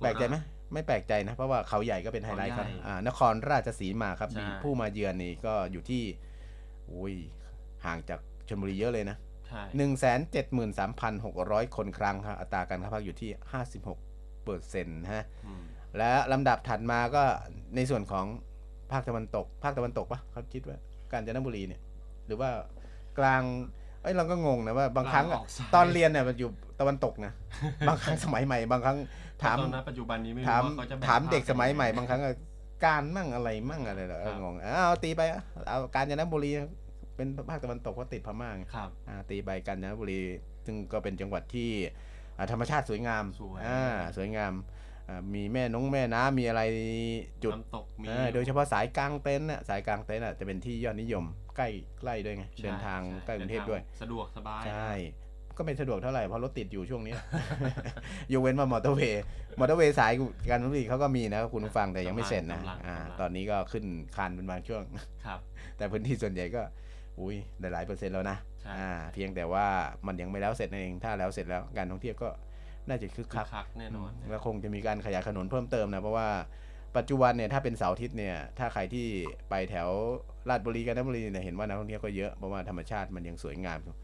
[0.00, 0.36] แปลกใจไหม
[0.72, 6.02] ไม่แปลกใจนะ เพราะว่าเขาใหญ่ก็เป็นไฮไลท์ครับเขาใหญ่อ่านครราชสีมาครับใช่มีผู้มาเยือนนี่ก็อยู่ที่
[6.92, 7.14] อุ้ย
[7.84, 10.10] ห่างจากชลบุรีเยอะเลยนะ ใช่1 7 3
[11.24, 13.30] 6 0 0คนครั้งครับอัตราการเข้าพักอยู่ที่
[13.84, 15.62] 56เปอร์เซ็นต์นะฮะอืม
[15.96, 17.22] และลำดับถัดมาก็
[17.76, 18.26] ในส่วนของ
[18.92, 20.78] ภาคตะวันตก ภาคตะวันตกปะเขาคิดว่า
[21.12, 21.80] กาญจนบุรีเนี่ย
[22.26, 22.50] หรือว่า
[23.18, 23.42] กลาง
[24.02, 27.32] เอ้ยเราก็งงนะว่าบางครั้งอะกลางออกซ้ายตอนเรียนเนี่ยมันอยู่ตะวันตกนะ
[27.88, 28.98] บางครั้งสมัยใหม่ บางครั้ง
[29.42, 32.34] ถามตอนนั้นปัจจุบันนี้ไม่รู้ถามว่าเขาจะแบ่งถามเด็กภคสมัยใหม่กันงไงบางครั้งอะ
[32.86, 36.50] การมั่งอะไรมั่งอะไรเหรอเออครับงงอ้าวตีไปอะเอากาญจนบุรี
[37.16, 40.20] เป็นภาคตะวันตกเพราะติดพม่าไงครับอ่าตีไปกาญจนบุรี
[40.66, 41.70] ซึ่งก็เป็นจังหวัดที่
[42.36, 43.82] อ่าธรรมชาติสวยงามสวยอ่า
[44.16, 44.52] สวยงาม
[45.08, 46.62] อ่ามีแม่น้องแม่น้ำมีอะไร
[47.44, 51.24] จุดน้ำตกมีเออโดยเฉพาะสายกลางเต็นท์น่ะสายกลางเต็นท์น่ะจะเป็นที่ยอดนิยม
[51.56, 51.68] ใกล้
[52.00, 54.92] ใกล้ด้วยไงใช่เดินทางช่ใกล้กรุงเทพด้วย สะดวกสบาย ใช่
[55.56, 57.14] ก็ไม่สะดวกเท่าไหร่เพราะรถติดอยู่ช่วงนี้
[58.32, 59.22] ยกเว้นว่ามอเตอร์เวย์
[59.58, 60.12] มอเตอร์เวย์สาย
[60.50, 63.84] กาญจนบุรีเขาก็มีนะคุณผู้ฟังแต่ยังไม่เสร็จนะกำลังอ่ากำลังตอนนี้ก็ขึ้น
[64.16, 64.82] คานเป็นบางช่วง
[65.26, 65.40] ครับ
[65.76, 66.62] แต่พื้นที่ส่วนใหญ่ก็
[67.20, 69.66] อุ้ยได้หลายเปอร์เซ็นต์แล้วนะใช่อ่าเพียงแต่ว่า
[70.06, 72.28] มันยังไม่แล้วเสร็จนั่นเองถ้าแล้วเสร็จแล้วการท่องเที่ยวก็
[72.88, 76.28] น่าจะคึกคึคักกคักแน่นอนแล้วคงจะมีการขยายถนนเพิ่มเติมนะเพราะว่า
[76.96, 79.06] ปัจจุบันเนี่ยถ้าเป็นเสาร์อาทิตย์เนี่ยถ้าใครที่
[79.50, 79.88] ไปแถว
[80.48, 83.94] ลาดบุรีกาญจนบุรีเนี่ยเห็นว่านักท่องเที่ยวก็เยอะเพราะว่าธรรมชาติมันยังสวยงามอยู่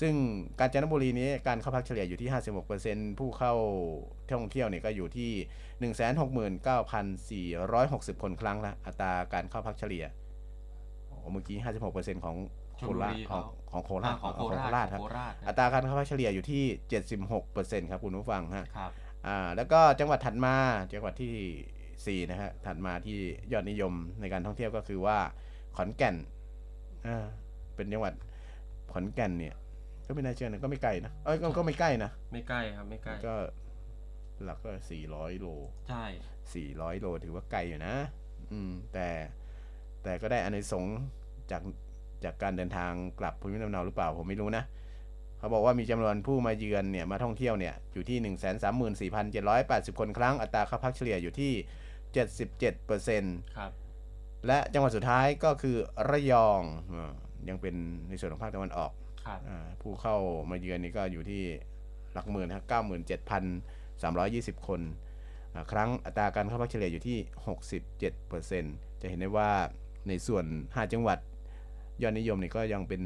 [0.00, 0.14] ซึ่ง
[0.58, 2.30] กาญจนบุรีนี้การเข้าพักเฉลี่ยอยู่ที่
[2.74, 3.54] 56%ผู้เข้า
[4.30, 5.30] ท่องเที่ยวเนี่ยก็อยู่ที่
[8.16, 10.04] 169,460 คนครั้งละอัตราการเข้าพักเฉลี่ย
[11.06, 11.58] โอ้เมื่อกี้
[11.90, 12.36] 56%ของ
[12.78, 13.40] โคราชชลบุรีของเขา
[13.72, 16.64] ของโคอ่าราชของโคราชราชขคอรังบโคราชอัตราการเข้าพักเฉลี่ยอยู่ที่
[17.26, 18.90] 76%ครับคุณผู้ฟังฮะครับ
[19.26, 20.54] อ่าแล้วก็จังหวัดถัดมา
[20.92, 23.18] จังหวัดที่4นะฮะถัดมาที่
[23.52, 25.18] ยอดนิยมในการท่องเที่ยวก็คือว่า
[25.76, 26.16] ขอนแก่น
[27.06, 27.26] อ่า
[27.74, 28.14] เป็นจังหวัด
[28.92, 29.54] ขอนแก่นเนี่ย
[30.06, 33.34] ก็ไม่น่าเชื่อนะก็ไม่ไกลนะเอ้ยก็ก็ไม่ใกล้นะไม่ใกล้ครับไม่ใกล้ก็
[34.44, 34.70] หลักก็
[35.06, 35.46] 400โล
[35.88, 36.04] ใช่
[36.52, 37.94] 400โลถือว่าไกลอยู่นะ
[38.52, 39.08] อืม แต่
[40.02, 40.96] แต่ก็ได้อานิสงส์
[41.50, 41.62] จาก
[42.24, 44.64] จากการเดินทางกลับภูมิลำเนาหรือเปล่าผมไม่รู้นะ
[45.38, 51.52] เขาบอกว่ามีจำนวนผู้มาเยือนเนี่ยมาท่องเที่ยวเนี่ยอยู่ที่ 1 3 4 7 8 0 คนครั้งอัตราค่าพักเฉลี่ยอยู่ที่
[52.30, 53.70] 77%ครับ
[54.46, 55.76] และจังหวัดสุดท้ายก็คือ
[56.10, 56.62] ระยอง
[56.94, 57.12] อ่า
[57.48, 57.74] ยังเป็น
[58.08, 58.92] ในส่วนของภาคตะวันออก
[59.26, 60.16] ครับอาผู้เข้า
[60.50, 61.42] มาเยือนนี่ก็อยู่ที่
[62.12, 62.66] หลักหมื่นนะครับ
[64.56, 64.80] 97,320คน
[65.54, 67.18] อ่าครั้งอัตราการเข้าพักเฉลี่ยอยู่ที่
[67.90, 69.50] 67%จะเห็นได้ว่า
[70.08, 71.18] ในส่วน5จังหวัด
[72.02, 73.02] ยอดนิยมนี่ก็ยังเป็น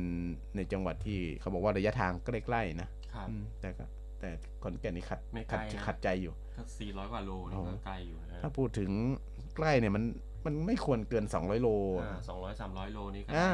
[0.57, 3.85] ในจังหวัดที่เขาบอกว่าระยะทางใกล้ๆนะครับอืมแต่ก็
[4.20, 4.29] แต่
[4.62, 8.90] ขอนแก่นนี่ขัดไม่ไกลขัดนะขัดใจอยู่ก็สี่ร้อยกว่าโลนี่โอ้โหก็ไกลอยู่นะถ้าพูดถึง
[9.57, 10.05] ใกล้เนี่ยมัน
[10.44, 11.68] มันไม่ควรเกิน 200 โล
[12.28, 13.50] สองร้อยสามร้อยโลนี่ก็อ่า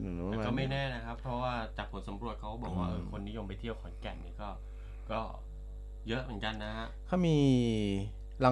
[0.00, 4.48] ได้อยู่หนูแต่ว่าก็ไม่แน่นะครับ เพราะว่าจากผลสำรวจเขาบอกว่าอืมเออคนนิยมไปเที่ยวขอนแก่นนี่ก็
[5.10, 5.20] ก็
[6.08, 7.36] เยอะเหมือนกันนะฮะเขามี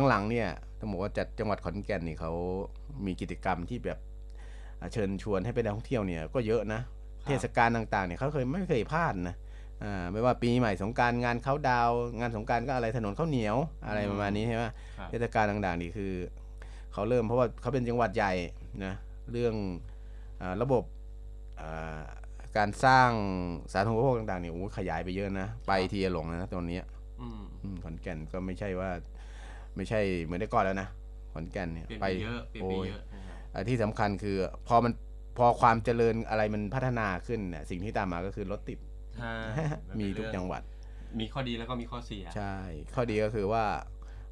[0.08, 0.48] หลังๆเนี่ย
[0.78, 2.32] ต้องบอกว่าจัดจังหวัดขอนแก่นนี่เขา
[3.06, 3.98] มีกิจกรรมที่แบบ
[4.80, 6.80] อ่าเชิญชวนให้ไปนักท่องเที่ยวเนี่ยก็เยอะนะ
[7.22, 9.36] ครับเทศกาลต่างๆเนี่ยเขาเคยไม่เคยพลาดนะ
[9.84, 14.68] อ่าไม่ว่าปีใหม่สงกรารงานเขาดาวน์งานสงกรารก็อะไรถนนข้าวเหนียวอะไรประมาณนี้ใช่ไหมค
[15.00, 16.12] รับเทศกาลต่างๆนี่คือ
[16.92, 18.32] เขาเริ่มเพราะว่าเขาเป็นจังหวัดใหญ่
[18.84, 18.94] นะ
[19.32, 19.54] เรื่อง
[20.40, 20.84] อาระบบ
[21.60, 22.00] อ่า
[22.56, 23.10] การสร้าง
[23.72, 26.84] สาธารณูปโภคต่างๆเนี่ยโอ้โหขยายไปเยอะนะ ไปทีจะหลงนะตอนเนี้ย
[27.20, 28.90] อืมอืมขอนแก่นก็ไม่ใช่ว่า
[29.76, 30.88] ไม่ใช่เหมือนแต่ก่อนแล้วนะ
[31.32, 34.36] ขอนแก่นเนี่ยเปลี่ยนไปไปเยอะเปลี่ยนโอ้ไปยเยอะนะครับอ่าที่สำคัญคือ
[34.68, 34.92] พอมัน
[35.38, 38.78] พอความเจริญอะไรมันพัฒนาขึ้นเนี่ยสิ่งที่ตามมาก็คือรถติด
[39.16, 39.34] ใช่
[39.96, 40.62] นมีเป็นทุกเรื่องจังหวัด
[41.20, 42.54] มีข้อดีแล้วก็มีข้อเสีย ใช่
[42.94, 43.64] ข้อดีก็คือว่า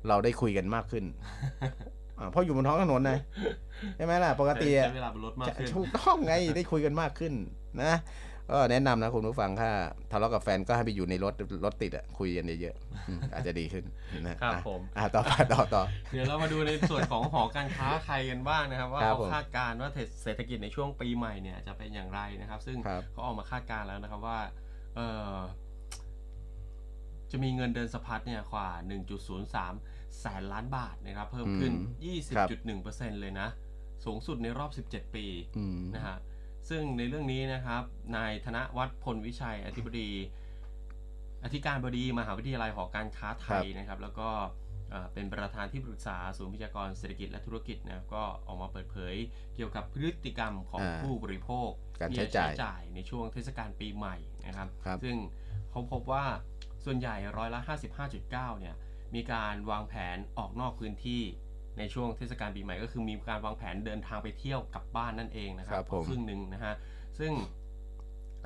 [0.09, 1.05] เราได้คุยกันมากขึ้น
[1.62, 1.73] อ่า
[2.31, 3.19] เพราะอยู่บนท้องถนนนะ
[3.97, 7.33] ใช่ไหมล่ะ ปกติอะใช้เวลาบนรถมากขึ้นถูกต้องไงได้คุยกันมากขึ้น
[7.83, 7.95] นะ
[8.53, 9.71] ก็แนะนำนะคุณผู้ฟังถ้า
[10.11, 13.85] ทะเลาะกับแฟนก็ให้ไปอยู่ในรถรถติดอะคุยกันเยอะๆอืมอาจจะดีขึ้น
[14.27, 19.91] นะครับอะผมอะต่อไปต่อต่อเดี๋ยวเรามาดูในส่วนของหอการค้าไทยกันบ้างนะครับ ว่าครับเขาผมคาดการณ์ว่า
[20.23, 24.39] เศรษฐกิจในช่วงปีใหม่เนี่ยจะเป็นอย่างไรนะครับ ซึ่งครับเขาออกมาคาดการณ์แล้วนะครับว่า
[24.97, 25.01] เอ
[25.33, 25.35] อ
[27.31, 28.69] จะมีเงินเดินสะพัดเนี่ยกว่า
[29.19, 31.73] 1.03 แสนล้านบาทนะครับ เพิ่มขึ้น
[32.47, 33.49] 20.1%เลยนะ
[34.05, 35.27] สูงสุดในรอบ 17 ปี
[35.59, 36.17] อืมนะฮะ
[36.69, 37.83] ซึ่งในเรื่องนี้นะครับ
[38.17, 40.11] นายธนวัฒน์พลวิชัยอธิบดี
[41.45, 44.29] อธิการบดีมหาวิทยาลัยหอการค้าไทยนะครับ แล้วก็
[44.93, 49.15] อ่าเป็นประธานที่ปรึกษาศูนย์พยากรณ์เศรษฐกิจและธุรกิจนะครับก็ออกมาเปิดเผย
[49.55, 51.69] เกี่ยวกับพฤติกรรมของอ่าผู้บริโภค
[52.01, 55.17] การที่ใช้จะจ่ายจ่ายในช่วงเทศกาลปีใหม่นะครับครับซึ่ง
[55.71, 56.25] เขาพบว่า
[56.85, 57.61] ส่วนใหญ่ร้อยละ
[58.11, 58.75] 55.9 เนี่ย
[59.14, 61.23] มีการวางแผนออกนอกพื้นที่
[61.79, 66.75] ในช่วงเทศกาลปีใหม่ ก็คือมีการวางแผนเดินทางไปเที่ยวกลับบ้านนั่นเองนะครัครับบผมครึ่งหนึ่งนะฮะ
[67.18, 67.33] ซึ่ง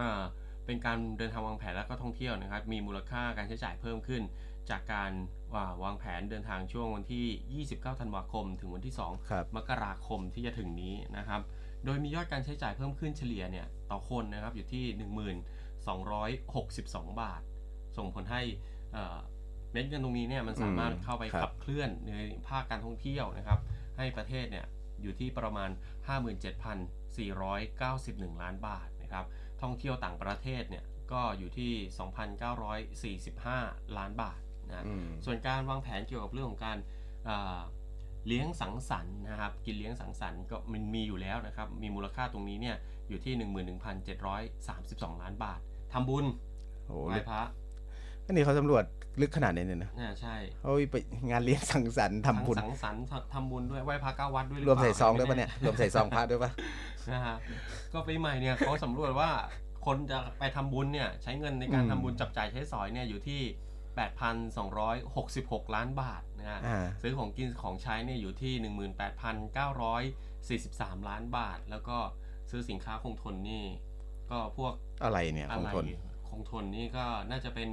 [0.01, 0.23] อ่า
[0.67, 4.23] เป็นการเดินทางวางแผนและก็ท่องเที่ยวนะครับ มีมูลค่าการใช้จ่ายเพิ่มขึ้น
[4.71, 5.13] จากการ
[5.55, 11.41] ว่าวางแผนเดินทางช่วงวันที่ 29 ธันวาคม ถึงวันที่2ครับมกราคมที่จะถึงนี้นะครับ
[11.85, 14.85] โดยมียอดการใช้จ่ายเพิ่มขึ้นเฉลี่ยเนี่ยต่อคนนะครับอยู่ที่
[16.33, 17.43] 1262 บาท
[17.97, 18.43] ส่งผลให้
[19.73, 22.15] เอ่อเม็ดเงินตรงนี้เนี่ยมันสามารถอืมเข้าไปครับขับเคลื่อนใน
[22.49, 23.59] ภาคการท่องเที่ยวนะครับ
[23.97, 24.67] ให้ประเทศเนี่ย
[25.03, 25.71] อยู่ที่ประมาณ
[27.31, 29.25] 57,491 ล้านบาทนะครับ
[29.63, 31.73] ท่องเที่ยวต่างประเทศเนี่ยก็อยู่ที่
[33.33, 36.79] 2,945 ล้านบาทนะอืมส่วนการวางแผนเกี่ยวกับเรื่องของการ
[37.29, 37.61] อ่า
[38.27, 42.77] เลี้ยงสังสรรค์นะครับกินเลี้ยงสังสรรค์ก็มันมีอยู่แล้วนะครับ มีมูลค่าตรงนี้เนี่ย
[43.09, 43.35] อยู่ที่
[44.29, 45.61] 11,732 ล้านบาท
[45.93, 46.27] ทำบุญ
[46.87, 47.43] โอ้ไหว้พระ
[48.25, 48.85] อันนี้เขาสำรวจ
[49.21, 50.95] ลึกขนาดนี้เลยนะอ่าใช่เฮ้ยไป
[51.31, 56.51] งานเลี้ยงสังสรรค์ทำบุญทั้งสังสรรค์ทำบุญด้วยไหว้พระเก้าวัดด้วยหรวมใส่เปล่าซองด้วยไม่ปะแเนี่ยรวมใส่ซองพระด้วยปะ
[57.13, 57.37] นะฮะ
[57.93, 59.31] ก็ปีใหม่เนี่ยเขาสำรวจว่า
[59.87, 63.41] คนจะไปทำบุญเนี่ยใช้เงินในการอืมทำบุญจับจ่ายใช้สอยเนี่ยอยู่ที่
[64.03, 68.53] 8,266 ล้านบาทนะฮะอ่าซื้อของกินของใช้เนี่ยอยู่ที่
[70.73, 71.99] 18,943 ล้านบาท แล้วก็
[72.51, 73.65] ซื้อสินค้าคงทนนี่
[74.31, 74.73] ก็พวก
[75.05, 75.87] อะไรเนี่ยอะของไรทน
[76.29, 77.69] คงทนนี่ก็น่าจะเป็น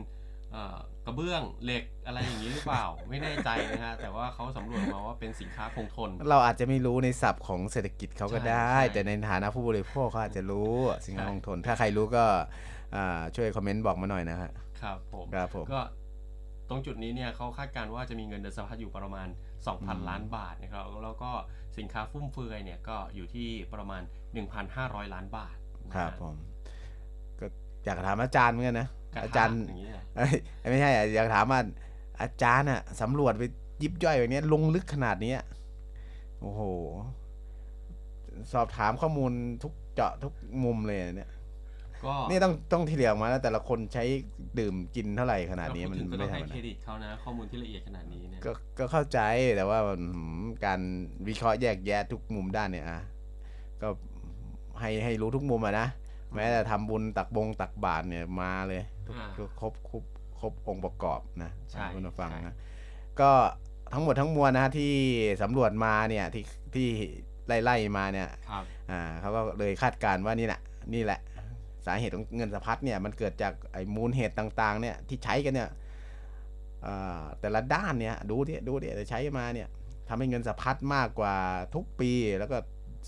[0.51, 10.73] เอ่อก ระเบื้องเหล็กอะไรอย่างนี้หรือเปล่า ไม่แน่ใจนะฮะแต่ว่าเขาสำรวจมาว่าเป็นสินค้าคงทน เราอาจจะไม่รู้ในศัพท์ของเศรษฐกิจเขาก็ใช่ได้ใช่แต่ในฐานะผู้บริโภคเขาอาจจะรู้
[11.05, 12.25] สิ่งใช่คงทน ถ้าใครรู้ก็
[12.95, 14.49] อ่าช่วยคอมเมนต์บอกมาหน่อยนะฮะ
[14.81, 15.81] ครับผมครับผมก็
[16.69, 19.27] ตรงจุดนี้เนี่ยเขาคาดการณ์ว่าจะมีเงินเดินสะพัดอยู่ประมาณ
[19.67, 21.31] 2,000 ล้านบาทนะครับแล้วก็
[21.77, 24.01] สินค้าฟุ่มเฟือยเนี่ยก็อยู่ที่ประมาณ
[24.57, 26.35] 1,500 ล้านบาทนะฮะครับผม
[27.39, 27.45] ก็
[27.85, 30.33] อยากถามอาจารย์เหมือนกันนะกะทะ อาจารย์อย่างนี้เหรอเอ้ย
[30.69, 31.59] ไม่ใช่อะอยากถามว่า
[32.21, 33.43] อาจารย์อะสำรวจไป
[33.83, 35.39] ยิบย่อยแบบเนี้ยลงลึกขนาดเนี้ย
[36.41, 36.61] โอ้โห
[38.53, 39.31] สอบถามข้อมูล
[39.63, 41.31] ทุกเจาะทุกมุมเลยอะเนี่ย
[42.05, 44.03] ก็นี่ต้องต้องที่เหลือออกมาแล้วแต่ละคนใช้
[44.59, 49.19] ดื่มกินเท่าไหร่ขนาดนี้ก็มัพูนดถึงก็ไม่ต้องธรให้รมเครดาดิตเขานะข้อมูลที่ละเอียดขนาดนี้เนี่ยก็ก็เข้าใจ
[49.55, 50.07] แต่ว่าอื
[50.41, 50.79] มการ
[51.27, 52.99] วิเคราะห์แยกแยะทุกมุมด้านเนี่ยอะ
[53.81, 53.87] ก็
[54.79, 55.87] ให้ให้รู้ทุกมุมอะนะ
[56.35, 60.03] แม้แต่ทำบุญตักบงตักบาตรเนี่ยมาเลย ทุกอ่าทุกครบครบ
[60.39, 62.55] ครบองค์ประกอบนะใช่คุณผู้ฟังใช่นะ
[63.19, 63.31] ก็
[63.93, 64.93] ทั้งหมดทั้งมวลนะฮะที่
[65.41, 66.43] สำรวจมาเนี่ยที่
[66.75, 66.89] ที่
[67.47, 70.61] ไล่ไล่มาเนี่ยครับอ่าเขาก็เลยคาดการณ์ว่านี่แหละ
[70.93, 71.19] นี่แหละ
[71.85, 75.69] สาเหตุของเงินสะพัดเนี่ยมันเกิดจากไอ้มูลเหตุต่าง ๆ เนี่ยที่ใช้กันเนี่ย
[76.85, 79.67] อ่าแต่ละด้านเนี่ยดูดิดูดิใช้มาเนี่ย
[80.09, 81.35] ทำให้เงินสะพัดมากกว่า
[81.75, 82.57] ทุกปีแล้วก็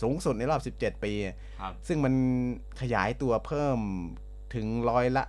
[0.02, 1.14] สูงสุดในรอบ 17 ปี
[1.60, 2.14] ครับซึ่งมัน
[2.82, 3.80] ขยายตัวเพิ่ม
[4.54, 5.24] ถึงร้อยละ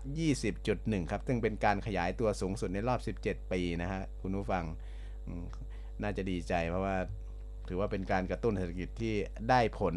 [0.53, 4.65] 20.1 ครับ ซึ่งเป็นการขยายตัวสูงสุดในรอบ 17 ปีนะฮะ คุณผู้ฟัง
[5.27, 5.45] อืม
[6.03, 6.97] น่าจะดีใจเพราะว่า
[7.69, 9.15] ถือว่าเป็นการกระตุ้นเศรษฐกิจที่
[9.51, 9.95] ได้ผล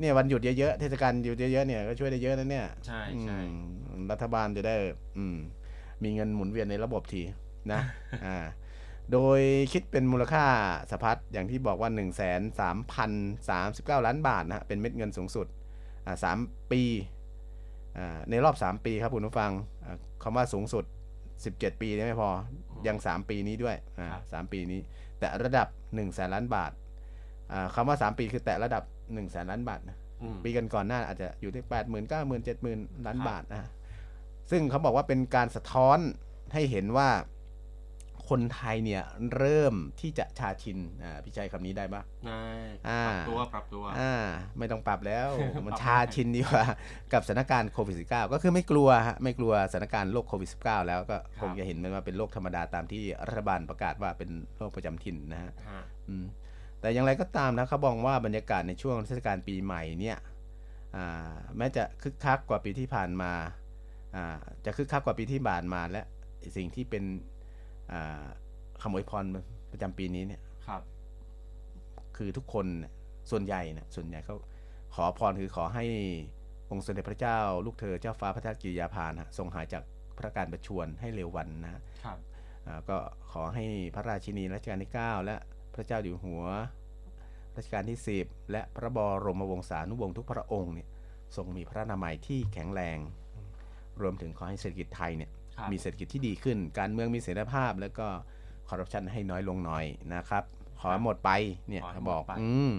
[0.00, 3.38] เนี่ยวันหยุดเยอะๆ เทศกาลหยุดเยอะๆ เนี่ยก็ช่วยได้เยอะนะเนี่ย ใช่ใช่
[3.88, 4.76] อืมรัฐบาลจะได้
[5.18, 5.36] อืม
[6.02, 7.22] มีเงินหมุนเวียนในระบบที
[7.72, 7.80] นะ
[8.26, 8.36] อ่า
[9.12, 9.40] โดย
[9.72, 10.44] คิดเป็นมูลค่า
[10.90, 12.10] สะพัดอย่างที่บอกว่า 1 3 0
[13.48, 15.46] 3 9 ล้านบาทนะฮะ เป็นเม็ดเงินสูงสุด
[16.06, 16.38] อ่าสาม
[16.72, 17.19] ปีอ่า
[18.30, 19.52] ในรอบ 3 ปีครับคุณผู้ฟัง
[19.84, 20.84] อ่าคำว่าสูงสุด
[21.32, 22.30] 17 ปีเนี่ยไม่พอ
[22.86, 24.80] ยัง 3 ปีนี้ด้วยอ่าครับสามปีนี้
[25.18, 26.72] แต่ระดับ1แสนล้านบาท
[27.52, 33.70] อ่าคำว่า 3 ปีคือแตะระดับ1แสนล้านบาทนะอืมปีกันก่อนหน้าอาจจะอยู่ที่แปดหมื่นเก้าหมื่นเจ็ดหมื่นล้านครับบาทนะ
[34.50, 35.98] ซึ่งเขาบอกว่าเป็นการสะท้อน
[36.52, 37.08] ให้เห็นว่า
[38.30, 39.02] คนไทยเนี่ย
[39.36, 42.44] เริ่มที่จะชาชินอ่าพี่ชัยคำนี้ได้ปะได้
[42.88, 44.14] อ่าปรับตัวปรับตัวอ่า
[44.58, 45.28] ไม่ต้องปรับแล้ว
[45.66, 46.64] มันปรับชาชินดีกว่า
[47.12, 56.26] กับสถานการณ์โควิด -19 ก็คือไม่กลัวฮะไม่กลัวสถานการณ์โรคโควิด -19 แล้วก็คงจะเห็นมันว่าเป็นโรคธรรมดาตามที่รัฐบาลประกาศว่าเป็นโรคประจำถิ่นนะฮะฮะอืม
[56.80, 60.18] แต่อย่างไรก็ตามนะเขาบอกว่าบรรยากาศในช่วงเทศกาลปีใหม่เนี่ย
[60.96, 61.06] อ่า
[61.56, 63.32] แม้จะคึกคักกว่าปีที่ผ่านมา
[64.16, 64.26] อ่า
[64.64, 66.02] จะคึกคักกว่าปีที่ผ่านมาและ
[66.56, 67.39] สิ่งที่เป็นอ่า
[68.82, 69.24] คำอวยพร
[69.72, 70.82] ประจำปีนี้เนี่ยครับ
[72.16, 72.92] คือทุกคนเนี่ย
[73.30, 74.36] ส่วนใหญ่เนี่ยส่วนใหญ่เขา
[74.94, 75.84] ขอพรคือขอให้
[76.70, 79.82] องค์สมเด็จพระเจ้า ลูกเธอเจ้าฟ้าพระเจ้ากิริยาภานะทรงหายจาก
[80.18, 82.18] พระการประชวรให้เร็ววันนะฮะครับ
[82.66, 82.96] อ่าก็
[83.32, 85.36] ขอให้พระราชินีรัชกาลที่ 9 และ
[85.74, 86.42] พระเจ้าอยู่หัว
[87.56, 90.88] รัชกาลที่ 10 และพระบรมวงศานุวงศ์ทุกพระองค์เนี่ย
[91.36, 92.98] ทรงมีพระนามัยที่แข็งแรง
[94.00, 95.39] รวมถึงขอให้เศรษฐกิจไทยเนี่ยครับ
[95.72, 98.06] มีเศรษฐกิจที่ดีขึ้น การเมืองมีเสถียรภาพ แล้วก็
[98.68, 100.44] คอร์รัปชันให้น้อยลงหน่อยนะครับ
[100.80, 101.30] ขอให้หมดไป
[101.68, 102.72] เนี่ยขอให้หมดบอกไปอืม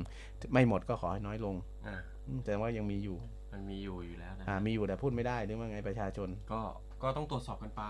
[0.54, 1.56] ไม่หมดก็ขอให้น้อยลง
[1.88, 3.18] อะอืมแต่ว่ายังมีอยู่
[3.54, 6.62] มันมีอยู่อยู่แล้วนะอ่ามีอยู่แต่พูดไม่ได้หรือว่าไงประชาชน ก็
[7.04, 7.84] ก็ต้องตรวจสอบกันไป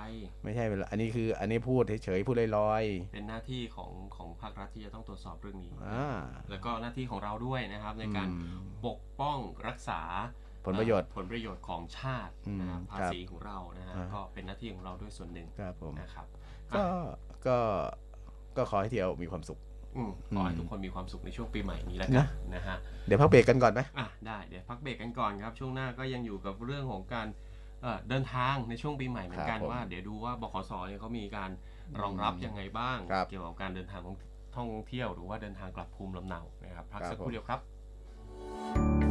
[0.43, 6.17] ไม่ใช่เวลาอันนี้คือ อันนี้พูดเฉยๆพูดลอยเป็นหน้าที่ของของภาครัฐที่จะต้องตรวจสอบเรื่องนี้ๆอ่า
[6.49, 10.01] แล้วก็หน้าที่ของเราด้วยนะครับ ในการอืมปกป้องรักษา
[10.65, 16.27] ผลประโยชน์เอ่อผลประโยชน์ของชาตินะครับอืมภาครับษีของเรานะฮะอ่าก็เป็นหน้าที่ของเราด้วยส่วนหนึ่งครับผมนะครับ
[16.75, 17.09] ก็อะ
[17.47, 17.57] ก็
[18.57, 19.59] ก็ขอให้เที่ยวมีความสุข
[19.97, 27.27] อืมขอให้อืมทุกคนมีความสุขในช่วงปีใหม่นี้แล้วกันะนนะฮะเดี๋ยวพักเบรกกันก่อนไหมอะได้เดี๋ยวพักเบรกกันก่อนครับ ช่วงหน้าก็ยังอยู่กับเรื่องของการ
[27.81, 31.51] เอ่อเดินทางในช่วงปีใหม่เหมือนกันครับผมว่า เดี๋ยวดูว่าบขสเนี่ยเขามีการ
[32.01, 34.15] รองรับยังไงบ้างครับเกี่ยวกับการเดินทางของ
[34.55, 39.10] ท่องเที่ยวหรือว่าเดินทางกลับภูมิลำเนานะครับพักครับสักคผรู่มเดียวครับ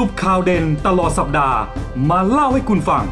[0.00, 1.58] รุปข่าวเด่นตลอดสัปดาห์
[2.10, 3.04] มาเล่าให้คุณฟัง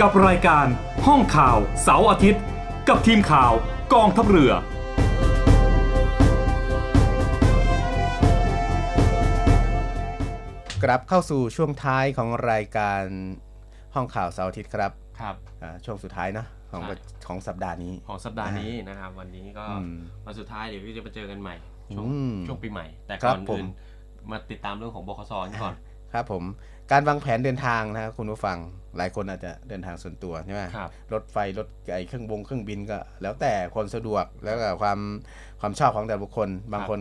[0.00, 0.66] กับรายการ
[1.06, 2.42] ห้องข่าวเสาร์อาทิตย์
[2.88, 3.52] กับทีมข่าว
[3.94, 4.60] กองทัพเรือก
[10.82, 13.02] กลับเข้าสู่ช่วงท้ายของรายการ
[13.94, 16.96] ห้องข่าวเสาร์อาทิตย์ครับครับ อ่าช่วงสุดท้ายนะของใช่
[17.28, 21.54] ของสัปดาห์นี้ ของสัปดาห์นี้นะครับ วันนี้ก็อืมวันสุดท้ายเดี๋ยวก็จะมาเจอกันใหม่
[21.94, 23.66] ช่วงอืมช่วงปีใหม่ แต่ครัก่บอนผม อื่น
[24.30, 25.74] มาติดตามเรื่องของบคสกันก่อน
[26.14, 26.44] ครับผม
[26.92, 28.58] การวางแผนเดินทางนะครับคุณผู้ฟัง
[28.98, 34.98] หลายคนอาจจะเดินทางส่วนตัวใช่ไหมครับรถไฟรถไอเครื่องบงเครื่องบินก็ แล้วแต่คนสะดวกแล้วก็ความ
[35.60, 37.00] ความชอบของแต่บุคคล บางคน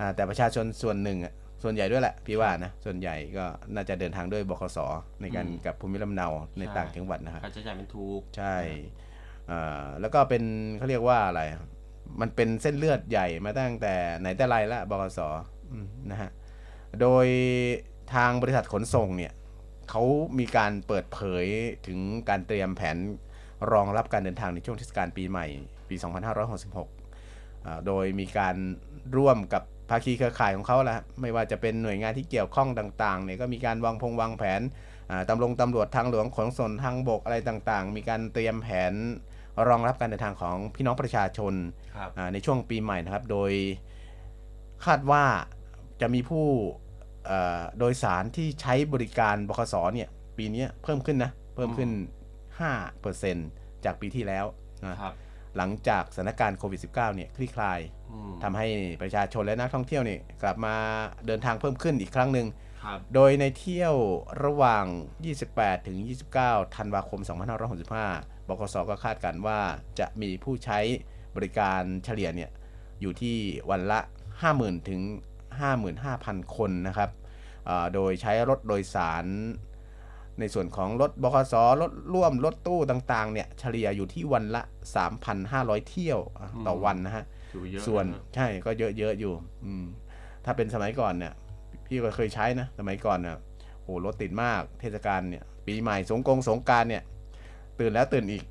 [0.00, 1.32] อ่าแต่ประชาชนส่วนหนึ่งอะ
[1.62, 3.44] ส่วนใหญ่ด้วยแหละพี่ว่านะส่วนใหญ่ก็
[3.74, 4.78] น่าจะเดินทางด้วยบขส
[5.20, 6.28] ในการอืมกับภูมิลำเนา
[6.58, 8.56] ในใช่ต่างจังหวัดนะครับค่าใช้จ่ายมันถูกใช่
[9.50, 10.42] อ่าแล้วก็เป็น
[10.78, 11.42] เขาเรียกว่าอะไร
[12.20, 15.20] มันเป็นเส้นเลือดใหญ่มาตั้งแต่ไหนแต่ไรละบกส
[15.72, 16.30] อืมนะฮะ
[17.00, 17.26] โดย
[18.14, 19.32] ทางบริษัทขนส่งเนี่ย
[19.90, 20.02] เขา
[20.38, 21.46] มีการเปิดเผย
[21.86, 21.98] ถึง
[22.28, 22.96] การเตรียมแผน
[23.72, 25.46] รองรับการเดินทางในช่วงเทศกาลปีใหม่
[25.88, 28.56] ปี 2566อ่าโดยมีการ
[29.16, 34.60] ร่วมกับภาคีเครือข่ายของเขาแหละไม่ว่าจะเป็นหน่วยงานที่เกี่ยวข้องต่างๆเนี่ยก็มีการวางพงวางแผน
[35.10, 38.92] อ่าตำรวจตำรวจทางหลวงขนส่งทางบกอะไรต่างๆ มีการเตรียมแผน
[39.68, 41.54] รองรับการเดินทางของพี่น้องประชาชน
[41.96, 43.52] ครับอ่าในช่วงปีใหม่นะครับ โดย
[44.86, 45.24] คาดว่า
[46.00, 46.85] จะมีผู้เอ่อ
[47.78, 50.08] โดยสารที่ใช้บริการบคสเนี่ย
[50.38, 51.90] ปีนี้เพิ่มขึ้นนะ เพิ่มขึ้น
[52.66, 54.44] 5%จากปีที่แล้ว
[54.90, 55.12] นะครับ
[55.56, 57.80] หลังจากสถานการณ์โควิด -19 เนี่ยคลี่คลาย
[58.12, 58.66] อืมทำให้
[59.02, 60.74] ประชาชนและนักท่องเที่ยวเนี่ยกลับมา
[61.26, 62.46] เดินทางเพิ่มขึ้นอีกครั้งหนึ่ง
[62.84, 63.94] ครับโดยในเที่ยว
[64.44, 64.84] ระหว่าง
[65.36, 65.98] 28 ถึง
[66.38, 67.20] 29 ธันวาคม
[67.84, 69.60] 2565 บกสก็คาดการณ์ว่า
[69.98, 70.78] จะมีผู้ใช้
[71.36, 72.50] บริการเฉลี่ยเนี่ย
[73.00, 73.36] อยู่ที่
[73.70, 74.00] วันละ
[74.44, 75.00] 50,000 ถึง
[75.64, 77.10] 55,000 คนนะครับ
[77.68, 79.26] อ่าโดยใช้รถโดยสาร
[80.40, 84.62] ในส่วนของรถบกสรถร่วมรถตู้ต่างๆเนี่ยเฉลี่ยอยู่ที่วันละ
[85.24, 89.32] 3,500 เที่ยวอะต่อวันนะฮะถือว่าเยอะส่วนนะใช่ก็เยอะๆอยู่
[89.64, 89.84] อืม
[90.44, 91.32] ถ้าเป็นสมัยก่อนเนี่ย
[91.86, 93.36] พี่ก็เคยใช้นะสมัยก่อนเนี่ย
[93.82, 97.02] โหรถติดมากเทศกาลเนี่ย ปีใหม่สงกรงสงกรารเนี่ย
[97.80, 98.44] ตื่นแล้วตื่นอีก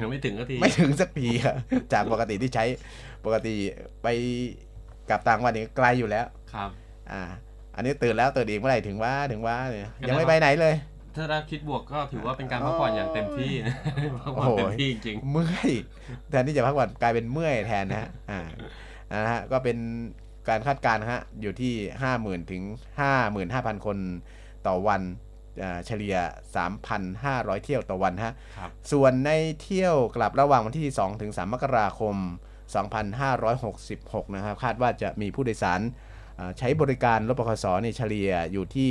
[0.00, 1.54] ยังไม่ถึงก็ที ไม่ถึงสักทีอะ
[1.92, 2.64] จากปกติที่ใช้
[3.24, 3.54] ปกติ
[4.02, 4.08] ไป
[5.08, 6.70] กลับต่างจังหวันนี่ไกลอยู่แล้วครับ
[7.12, 7.22] อ่า
[7.76, 10.74] อันนี้ตื่นแล้วตื่นอีกเมื่อไหร่ถึงว่าถึงว่าเนี่ยก็ยังไม่ได้ไปไหนเลย
[11.16, 13.76] ถ้าเราคิดบวกก็ถือว่าเป็นการพักผ่อนอย่างเต็มที่นะ
[14.24, 15.70] พักผ่อนเต็มที่จริงเมื่อย
[16.30, 18.40] แทนที่จะพักผ่อนกลายเป็นเมื่อยแทนนะฮะอ่า
[19.24, 19.78] นะฮะก็เป็น
[20.48, 21.72] การคาดการณ์นะฮะอยู่ที่
[22.02, 22.62] ห้าหมื่นถึง
[23.00, 23.96] ห้าหมื่นห้าพันคน
[24.66, 25.02] ต่อวัน
[25.62, 26.16] อ่าเฉลี่ย
[26.90, 29.30] 3,500 เที่ยวต่อวันฮะครับส่วนใน
[29.62, 32.16] เที่ยวกลับระหว่างวันที่ 2 ถึง 3 มกราคม
[32.74, 35.80] 2566 นะครับ คาดว่าจะมีผู้โดยสาร
[36.58, 38.88] ใช้บริการรถบขสในเฉลี่ยอยู่ที่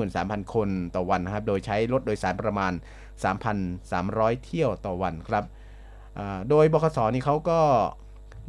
[0.00, 2.72] 53,000 คนต่อวันนะครับ โดยใช้รถโดยสารประมาณ
[3.58, 5.44] 3,300 เที่ยวต่อวันครับ
[6.50, 7.60] โดยบขสนี่เขาก็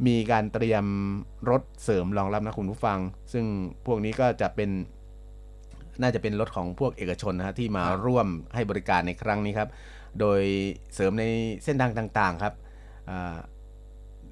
[0.06, 0.84] มีการเตรียม
[1.50, 2.98] รถเสริมรองรับนะคุณผู้ฟัง
[3.32, 3.44] ซึ่ง
[3.86, 4.70] พวกนี้ก็จะเป็น
[6.02, 9.68] น่าจะเป็นรถของพวกเอกชนนะฮะที่มาร่วมให้บริการในครั้งนี้ครับ
[10.20, 10.40] โดย
[10.94, 11.24] เสริมใน
[11.64, 12.54] เส้นทางต่างๆครับ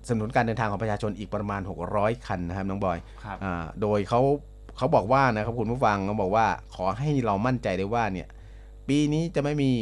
[0.07, 1.61] สนับสนุนการเดินทางของประชาชนอีกประมาณ
[1.95, 4.21] 600 คันนะครับน้องบอยครับอ่าโดยเขา
[4.77, 8.29] เขาบอกว่านะครับคุณผู้ฟังเขาบอกว่าขอให้เรามั่นใจได้ว่าเนี่ย
[8.89, 9.73] ปีนี้จะไม่มี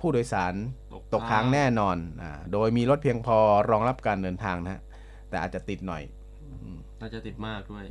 [0.00, 0.54] ผู้โดยสาร
[1.12, 3.36] ตกค้างแน่นอนอาโดยมีรถเพียงพอ
[3.70, 4.80] รองรับการเดินทางนะฮะ
[5.28, 6.02] แต่อาจจะติดหน่อย
[7.00, 7.84] น่าจะติดมากด้วย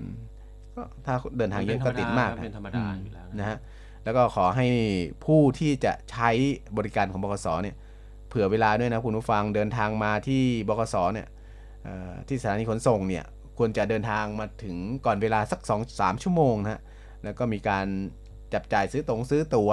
[0.76, 3.58] ก็ถ้าเดินทางเยอะก็ติดมากเป็นธรรมดาอยู่แล้วนะนะฮะ
[4.04, 4.68] แล้วก็ขอให้
[5.26, 6.30] ผู้ที่จะใช้
[6.78, 7.76] บริการของบกสเนี่ย
[8.28, 11.35] เผื่อเวลาด้วยนะคุณผู้ฟังเดินทางมาที่บกสเนี่ยเอ่อ
[12.28, 13.26] ที่สถานีขนส่งเนี่ย
[13.58, 14.76] ควรจะเดินทางมาถึง
[15.06, 16.82] ก่อนเวลาสัก 2 3 ชั่วโมงนะฮะ
[17.24, 17.86] แล้วก็มีการ
[18.54, 19.72] จับจ่ายซื้อตรงซื้อตั๋ว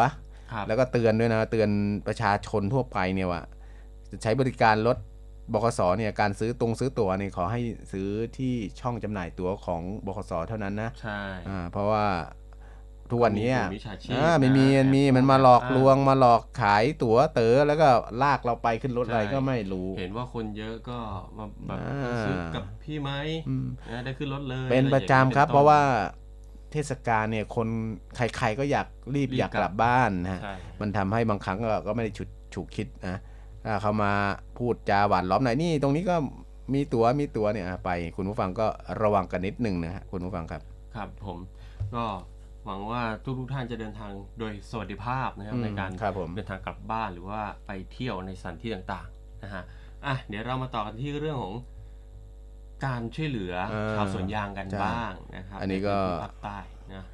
[0.53, 1.71] ครับแล้วก็เตือนด้วยนะเตือน
[2.07, 3.43] ประชาชนทั่วไปเนี่ยว่า
[4.11, 4.99] จะใช้บริการรถ
[5.53, 7.61] บกสเนี่ยการซื้อตรงซื้อตั๋วเนี่ยขอให้
[7.93, 12.05] ซื้อที่ช่องจำหน่ายตั๋วของบกสเท่านั้นนะใช่อ่าเพราะว่า
[13.13, 17.89] ทุกวันนี้มีอะกลุ่มมิจฉาชีพอ่าไม่มีนะมันมีแอบมันมาหลอกอ้างลวงมาหลอกขายตั๋วเต๋อแล้วก็
[18.23, 20.99] ลากเราไปขึ้นรถอะไรใช่ก็ไม่รู้ เห็นว่าคนเยอะก็
[21.37, 23.11] มาแบบอ่าซื้อกับพี่ไหม
[23.49, 25.81] อืมนะได้ขึ้นรถเลย เป็นอไอย่ปงระนี้จำครับป็นต้นเพราะว่า
[26.73, 27.69] เทศกาลเนี่ยคน
[28.17, 33.19] ใครๆก็อยากรีบรีบอยากกลับกลับบ้านนะฮะใช่มันทำให้บางครั้งก็ก็ไม่ได้ฉุดฉุกคิดนะ
[33.65, 34.13] ถ้าเขามา
[34.59, 36.17] พูดจาหวานล้อมหน่อยนี่ตรงนี้ก็
[36.75, 38.67] มีตั๋วมีตั๋วเนี่ยไป คุณผู้ฟังก็
[39.03, 40.63] ระวังกันนิดหนึ่งนะฮะคุณผู้ฟังครับ
[40.97, 41.39] ครับผม
[41.95, 42.05] ก็
[42.65, 49.63] หวังว่าทุกทุกๆท่านจะเดินทางโดยสวัสดิภาพนะครับอืมในการครับผมเดินทางกลับบ้านหรือว่าไปเที่ยวในสถานที่ต่างๆนะฮะ
[50.07, 51.55] อะเดี๋ยวเรามาต่อกันที่เรื่องของ
[52.87, 56.59] การช่วยเหลืออ่าชาวสวนยางกันใช่บ้างนะครับ อันนี้ก็ใพื้ที่ภาคใต้
[56.93, 57.05] นะ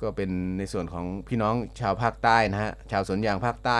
[0.00, 3.78] ก็เป็นในส่วนของพี่น้องชาวภาคใต้นะฮะชาวสวนยางภาคใต้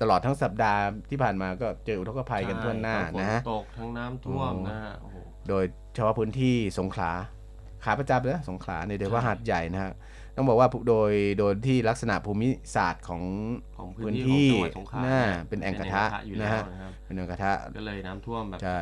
[0.00, 0.80] ตลอดทั้งสัปดาห์
[1.10, 5.16] ที่ผ่านมาก็เจออุทกภัยกันทั่วหน้าใช่นะฮะทั้งฝตกทั้งน้ำท่วมนะฮะโอ้โห
[5.48, 7.12] โดยเฉพาะพื้นที่สงขลา
[7.84, 9.92] ขาประจำเลยนะสงขลาเนี่ยโดยเฉพาะใช่หาดใหญ่นะฮะ
[10.36, 13.22] ต้องบอกว่าโดยโดยที่ลักษณะภูมิศาสตร์ของ
[13.76, 18.80] ของพื้พื้นนที่ที่ของจังหวัดสงขลาน่าเนี่ยเป็นแอ่งกระทะอยู่นะแล้วฮะนะครับเป็นแอ่งกระทะก็เลยน้ำท่วมแบบใช่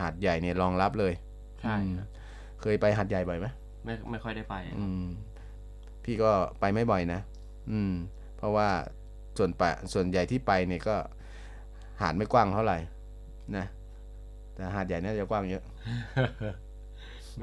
[0.00, 1.12] หาดใหญ่เนี่ยรองรับเลย
[1.62, 2.08] ใช่อืมครับ
[2.60, 3.46] เคยไปหาดใหญ่บ่อยไหม
[3.84, 5.04] ไม่ไม่ค่อยได้ไป อืม
[6.04, 7.20] พี่ก็ไปไม่บ่อยนะ
[7.70, 7.92] อืม
[8.36, 8.68] เพราะว่า
[9.38, 10.96] ส่วนปะส่วนใหญ่ที่ไปเนี่ยก็
[12.02, 12.78] หาดไม่กว้างเท่าไหร่
[13.56, 13.66] นะ
[14.54, 15.62] แต่หาดใหญ่น่าจะกว้างเยอะ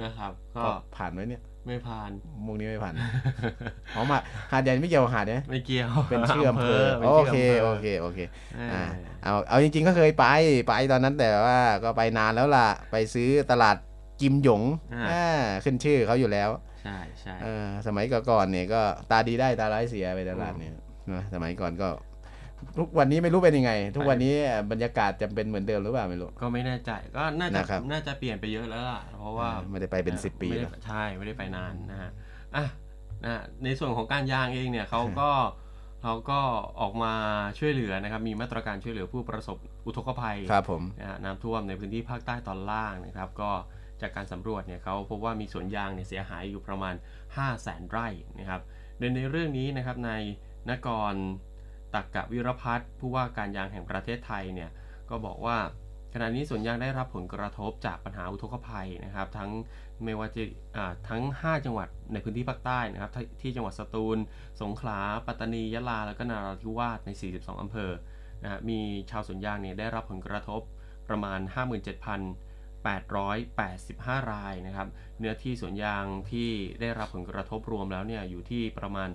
[0.02, 2.12] นะครับ ก็ก็ผ่านไว้เนี่ย ไม่ผ่าน
[2.46, 2.94] มุกนี้ไม่ผ่าน
[3.96, 4.18] อ๋อมา
[4.52, 8.20] หาดใหญ่ไม่เกี่ยวกับหาดเนี่ยไม่เกี่ยวเป็นชื่ออำเภอป็นโอชื่เคำภโอเคโอเค
[8.56, 8.84] เอออ่า
[9.24, 10.26] เอาเอาจริง ๆ ก็เคยไป
[10.68, 13.78] ไปตอนนั้นแต่ว่าก็ไปนานแล้วล่ะ ไปซื้อตลาด
[14.22, 14.62] กิมหยง
[15.12, 15.26] อ่า
[15.64, 16.50] ขึ้นชื่อเขาอยู่แล้ว
[16.82, 18.82] ใช่ใช่เออสมัยก่อนๆเนี่ยก็
[19.12, 20.74] ตาดีได้ตาร้ายเสียไปตลาดเนี่ย
[21.14, 21.88] นะสมัยก่อนก็
[22.78, 24.34] ทุกวันนี้ไม่รู้เป็นยังไง ทุกวันนี้
[24.72, 32.12] บรรยากาศจะเป็นเหมือนเดิมหรือเปล่าไม่รู้ ก็ไม่แน่ใจก็น่าจะนะครับ น่าจะเปลี่ยนไปเยอะแล้วล่ะเพราะว่าไม่ได้ไปเป็นสิบปีไม่ได้แล้ว ใช่ไม่ได้ไปนานนะฮะ
[32.56, 32.66] อะ
[33.26, 35.30] นะในส่วนของการยางเองเนี่ยเขาก็
[36.04, 36.40] เขาก็
[36.82, 37.14] ออกมา
[37.60, 43.52] ช่วยเหลือนะครับ มีมาตรการช่วยเหลือผู้ประสบอุทกภัย ครับผม นะฮะน้ำท่วมในพื้นที่ภาคใต้ตอนล่างนะครับ ก็
[44.02, 48.08] จากการสำรวจเนี่ยเขาพบว่ามีสวนยางเนี่ยเสียหายอยู่ประมาณ 5 0 0แสนไร่
[48.40, 48.62] นะครับ
[48.98, 50.12] โดยในเรื่องนี้นะครับใน
[50.70, 51.14] นกร
[51.98, 54.70] ตักกะวิรพัฒน์ผู้ว่าการยางแห่งประเทศไทยเนี่ย
[55.10, 55.58] ก็บอกว่า
[56.14, 59.50] ขณะนี้สวนยางได้รับผลกระทบจากปัญหาอุทกภัยนะครับทั้ง
[60.04, 60.44] ไม่ว่าจะ
[61.10, 64.18] ทั้ง 5 จังหวัดในพื้นที่ภาคใต้นะครับที่ที่จังหวัดสตูล
[64.62, 67.92] สงขลา ปัตตานียะลา แล้วก็นราธิวาสใน 42 อำเภอ
[68.44, 68.80] นะฮะมี
[69.12, 70.62] ชาวสวนยางเนี่ยได้รับผลกระทบ
[71.10, 71.40] ประมาณ
[72.66, 74.88] 57,885 รายนะครับ
[75.20, 76.50] เนื้อที่สวนยางที่
[76.82, 79.10] ได้รับผลกระทบรวมแล้วเนี่ยอยู่ที่ประมาณ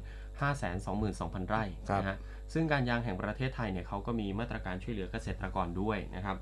[0.52, 2.18] 522,000 ไร่ครับนะฮะ
[2.52, 6.36] ซึ่งการยางแห่งประเทศไทยเนี่ยเขาก็มีมาตรการช่วยเหลือเกษตรกรด้วยนะครับ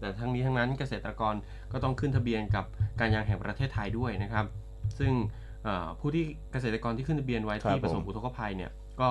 [0.00, 1.34] แต่ทั้งนี้ทั้งนั้นเกษตรกร
[1.72, 2.64] ก็ต้องขึ้นทะเบียนกับ
[3.00, 4.46] การยางแห่งประเทศไทยด้วยนะครับ
[4.98, 5.12] ซึ่ง
[5.64, 8.70] เอ่อผู้ที่เกษตรกรที่ขึ้นทะเบียนไว้ครับที่ประสบผมอุทกภัยเนี่ย
[9.00, 9.10] ก็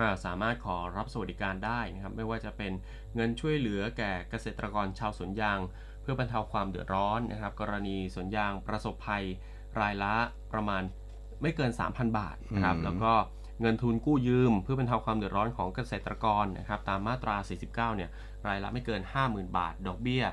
[0.00, 2.72] อ่าสามารถขอรับสวัสดิการได้นะครับไม่ว่าจะเป็น
[3.14, 5.58] เงินช่วยเหลือแก่เกษตรกรชาวสวนยาง
[6.02, 9.24] เพื่อบรรเทาความเดือดร้อนนะครับ กรณีสวนยางประสบภัย
[9.80, 10.14] รายละ
[10.52, 10.82] ประมาณ
[11.42, 13.12] ไม่เกิน 3,000 บาทนะครับอืมแล้วก็
[13.60, 17.36] เงินทุนกู้ยืม เพื่อบรรเทาความเดือดร้อนของเกษตรกรนะครับตามมาตรา
[17.68, 18.10] 49 เนี่ย
[18.46, 20.24] รายละไม่เกิน 50,000 บาท ดอกเบี้ย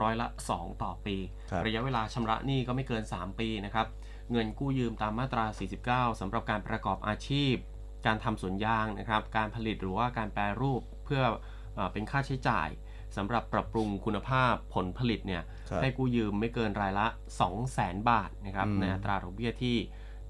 [0.00, 1.16] ร้อยละ 2 ต่อปี
[1.50, 3.86] ครับระยะเวลาชำระหนี้ก็ไม่เกิน 3 ปีนะครับ
[4.32, 5.44] เงินกู้ยืมตามมาตรา
[6.08, 7.54] 49สำหรับการประกอบอาชีพ
[8.06, 11.22] การทำสวนยางนะครับ การผลิตหรือว่าการแปรรูปเพื่อ
[11.74, 12.68] เออเป็นค่าใช้จ่าย
[13.16, 17.06] สำหรับปรับปรุงคุณภาพผลผลิตเนี่ยครับให้กู้ยืมไม่เกินรายละ
[17.58, 19.76] 200,000 บาทนะครับอืมในอัตราดอกเบี้ยที่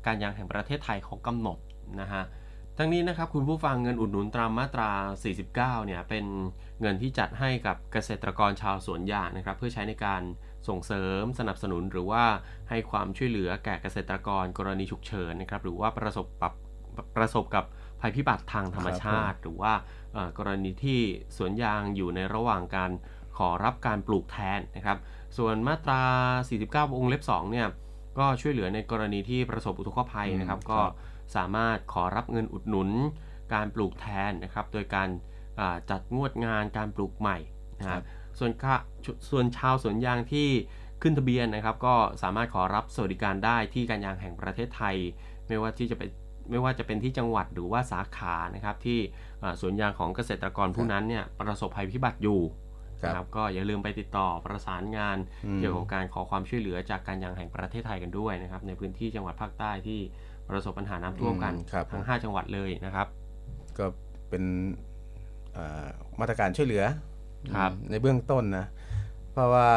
[0.07, 1.59] การยางแห่งประเทศไทยเขากำหนด
[2.01, 2.23] นะฮะ
[2.81, 4.91] ทั้งนี้นะครับคุณผู้ฟังเงินอุดหนุนตามมาตรา
[5.39, 5.55] 49
[5.87, 6.25] เนี่ยเป็น
[6.81, 10.23] เงินที่จัดให้กับเกษตรกรชาวสวนยางนะครับ เพื่อใช้ในการ
[10.69, 12.25] ส่งเสริมสนับสนุนหรือว่า
[12.69, 16.53] ให้ความช่วยเหลือแก่เกษตรกรกรณีฉุกเฉินนะครับหรือว่าประสบปับ
[17.17, 17.65] ประสบกับ
[18.01, 19.73] ภัยพิบัติทางธรรมชาติ หรือว่า
[20.13, 21.01] เอ่อกรณีที่
[21.37, 22.91] สวนยางอยู่ในระหว่างการ
[23.37, 24.99] ขอรับการปลูกแทนนะครับ
[25.37, 26.03] ส่วนมาตรา
[26.49, 27.67] 49 วงเล็บ 2 เนี่ย
[28.19, 30.93] ก็ช่วยเหลือในกรณีที่ประสบอุทกภัยนะครับอืมก็ครับ
[31.37, 32.91] สามารถขอรับเงินอุดหนุน
[33.55, 35.09] การปลูกแทนนะครับ โดยการ
[35.61, 37.39] อ่าจัดงวดงานการปลูกใหม่
[37.79, 38.05] นะครัฮะบ
[38.39, 38.75] ส่วนค่า
[39.31, 40.49] ส่วนชาวสวนยางที่
[41.03, 44.97] ขึ้นทะเบียนนะครับ ก็สามารถขอรับสวัสดิการได้ที่การยางแห่งประเทศไทย
[45.49, 46.11] ไม่ว่าที่จะเป็น
[46.51, 48.99] ไม่ว่าจะเป็นที่จังหวัดหรือว่าสาขานะครับ ที่
[49.43, 52.41] อ่าสวนยางของเกษตรกรผู้นั้นเนี่ยประสบภัยพิบัติอยู่
[53.03, 60.01] ครับนะครับก็อย่าลืมไปติดต่อประสานงานอืมเกี่ยวกับการขอความช่วยเหลือจากการยางแห่งประเทศไทยกันด้วยนะครับ ในพื้นที่จังหวัดภาคใต้ที่
[60.51, 63.07] ประสบปัญหาน้ำท่วมกันอืมครับทั้ง 5 จังหวัดเลยนะครับ
[63.79, 63.87] ก็
[64.29, 64.45] เป็น
[65.53, 65.89] เอ่อ
[66.21, 66.85] มาตรการช่วยเหลือ
[67.57, 68.67] ครับอืมในเบื้องต้นนะ
[69.33, 69.69] เพราะว่า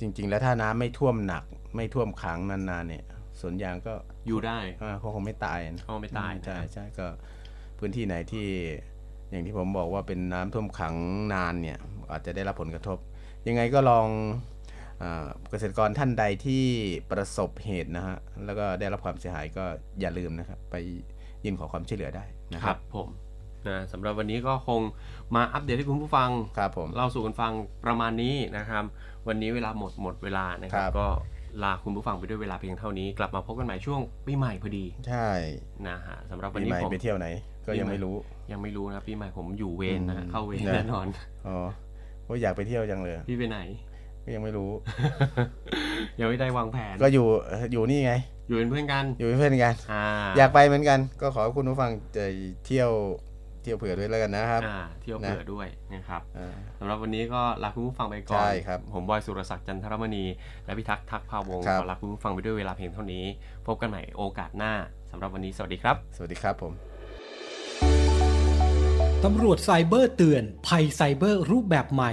[0.00, 1.44] จริง ๆ แล้วถ้าน้ำไม่ท่วมหนัก
[1.76, 3.04] ไม่ท่วมขังนานๆเนี่ย
[3.40, 3.94] สวนยางก็
[4.26, 7.06] อยู่ได้อ่าเขาคงไม่ตายนะเขาไม่ตายอืใช่นะครับใช่ก็
[7.78, 8.46] พื้นที่ไหนที่
[9.30, 10.94] อย่างที่ผมบอกว่าเป็นน้ำท่วมขัง
[11.34, 11.78] นานเนี่ย
[12.10, 12.98] อาจจะได้รับผลกระทบ
[13.46, 14.57] ยังไงก็ลองอา
[15.50, 16.64] เกษตรกรท่านใดที่
[17.10, 19.64] ประสบเหตุนะฮะแล้วก็ได้รับความเสียหายก็
[20.00, 20.76] อย่าลืมนะครับไป
[21.44, 22.24] ยื่นขอความช่วยเหลือได้
[22.54, 23.08] นะคครัรับบผม
[23.68, 24.80] นะสำหรับวันนี้ก็คง
[25.34, 27.52] มาอัปเดตให้คุณผู้ฟังครับผมเล่าสู่กันฟัง
[27.84, 28.84] ประมาณนี้นะครับ
[29.28, 31.06] วันนี้เวลาหมดหมดเวลานะครับครับก็
[31.62, 35.28] ลาคุณผู้ฟังไปด้วยเวลาเพียงเท่านี้กลับมาพบกันใหม่ช่วงปีใหม่พอดี ใช่
[35.88, 37.28] นะฮะสำหรับวันปีนี้ใหม่ผมไปเที่ยวไหน
[37.66, 38.14] ก็ยังไม่รู้
[38.52, 41.06] ยังไม่รู้นะปีใหม่ผมอยู่เวรนะฮะอืมเข้าเวรนะแน่นอน
[41.46, 41.58] อ๋อ
[42.26, 43.58] ว่าอยากไปเที่ยวจังเลยพี่ไปไหน
[44.28, 44.70] ก็ยังไม่รู้
[46.20, 47.26] ยังไม่ได้วางแผน ก็อยู่
[47.72, 48.12] อยู่นี่ไง
[48.48, 50.04] อยู่เป็นเพื่อนกัน อยู่เป็นเพื่อนกันอ่า
[50.36, 52.24] อยากไปเหมือนกัน ก็ขอให้คุณผู้ฟังจะ
[52.64, 52.90] เที่ยว
[53.68, 60.24] ที่ยวเผื่อด้วยแล้วกันนะครับอ่าเที่ยวเผื่อด้วยนะครับอ่าสำหรับวันนี้ก็ลาคุณผู้ฟังไปก่อนใช่ครับผมบอยสุรศักดิ์จันทรมณี
[60.64, 63.24] และพิทักษ์ทักษ์ภาวงศ์ครับขอลาคุณผู้ฟังไปด้วยเวลาเพียงเท่านี้
[63.66, 64.72] พบกันใหม่โอกาสหน้า
[65.10, 66.72] สำหรับวันนี้สวัสดีครับ สวัสดีครับผม
[69.24, 72.12] ตำรวจไซเบอร์เตือน ภัยไซเบอร์รูปแบบใหม่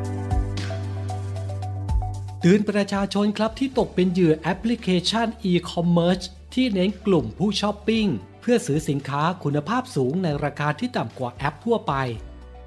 [2.43, 8.07] เตือนประชาชนครับที่ตกเป็นเหยื่อแอปพลิเคชัน e-commerce ที่เน้นกลุ่มผู้ช้อปปิ้ง
[8.41, 11.93] เพื่อซื้อสินค้าคุณภาพสูงในราคาที่ต่ำกว่าแอปทั่วไป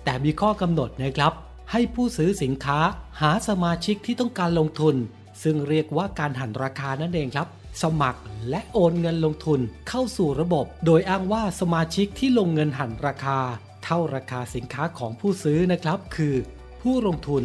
[0.04, 1.32] แต่มีข้อกำหนดนะครับ
[1.72, 2.78] ให้ผู้ซื้อสินค้า
[3.20, 4.94] หาสมาชิกที่ต้องการลงทุน
[5.42, 7.48] ซึ่งเรียกว่าการหันราคานั่นเองครับ
[7.82, 8.20] สมัคร
[8.50, 13.38] และโอนเงินลงทุนเข้าสู่ระบบ โดยอ้างว่าสมาชิกที่ลงเงินหันราคา
[13.84, 16.34] เท่าราคาสินค้าของผู้ซื้อนะครับ คือ
[16.82, 17.44] ผู้ลงทุน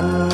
[0.00, 0.29] Amen.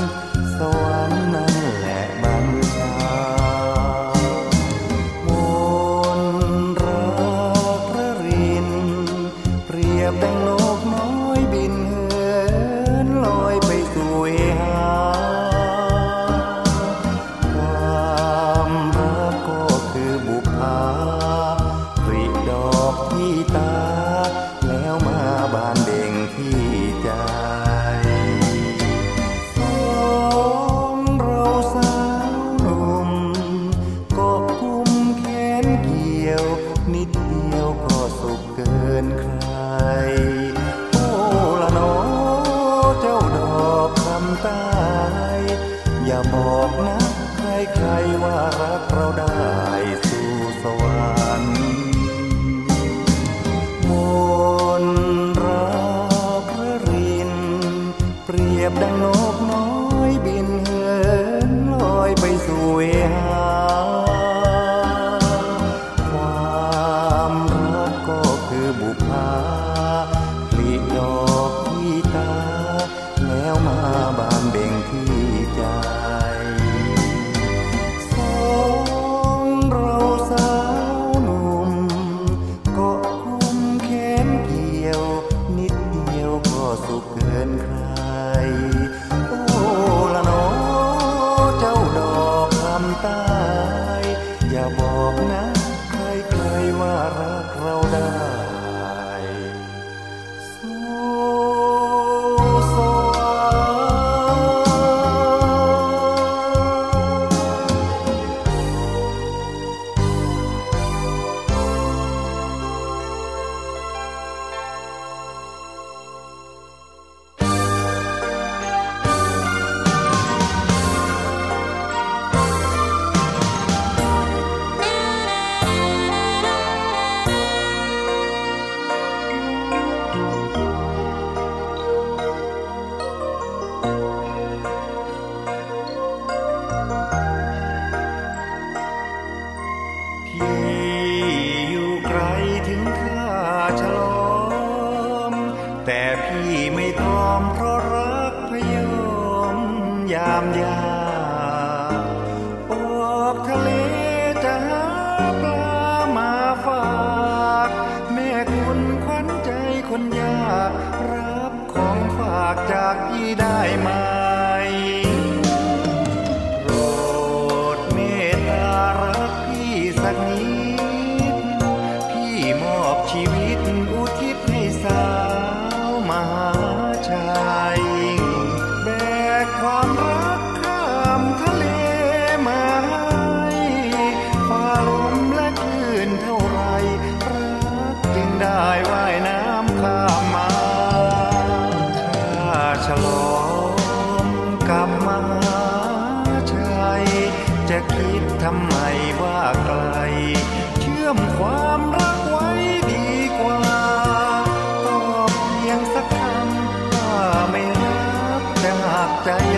[209.27, 209.55] montaña.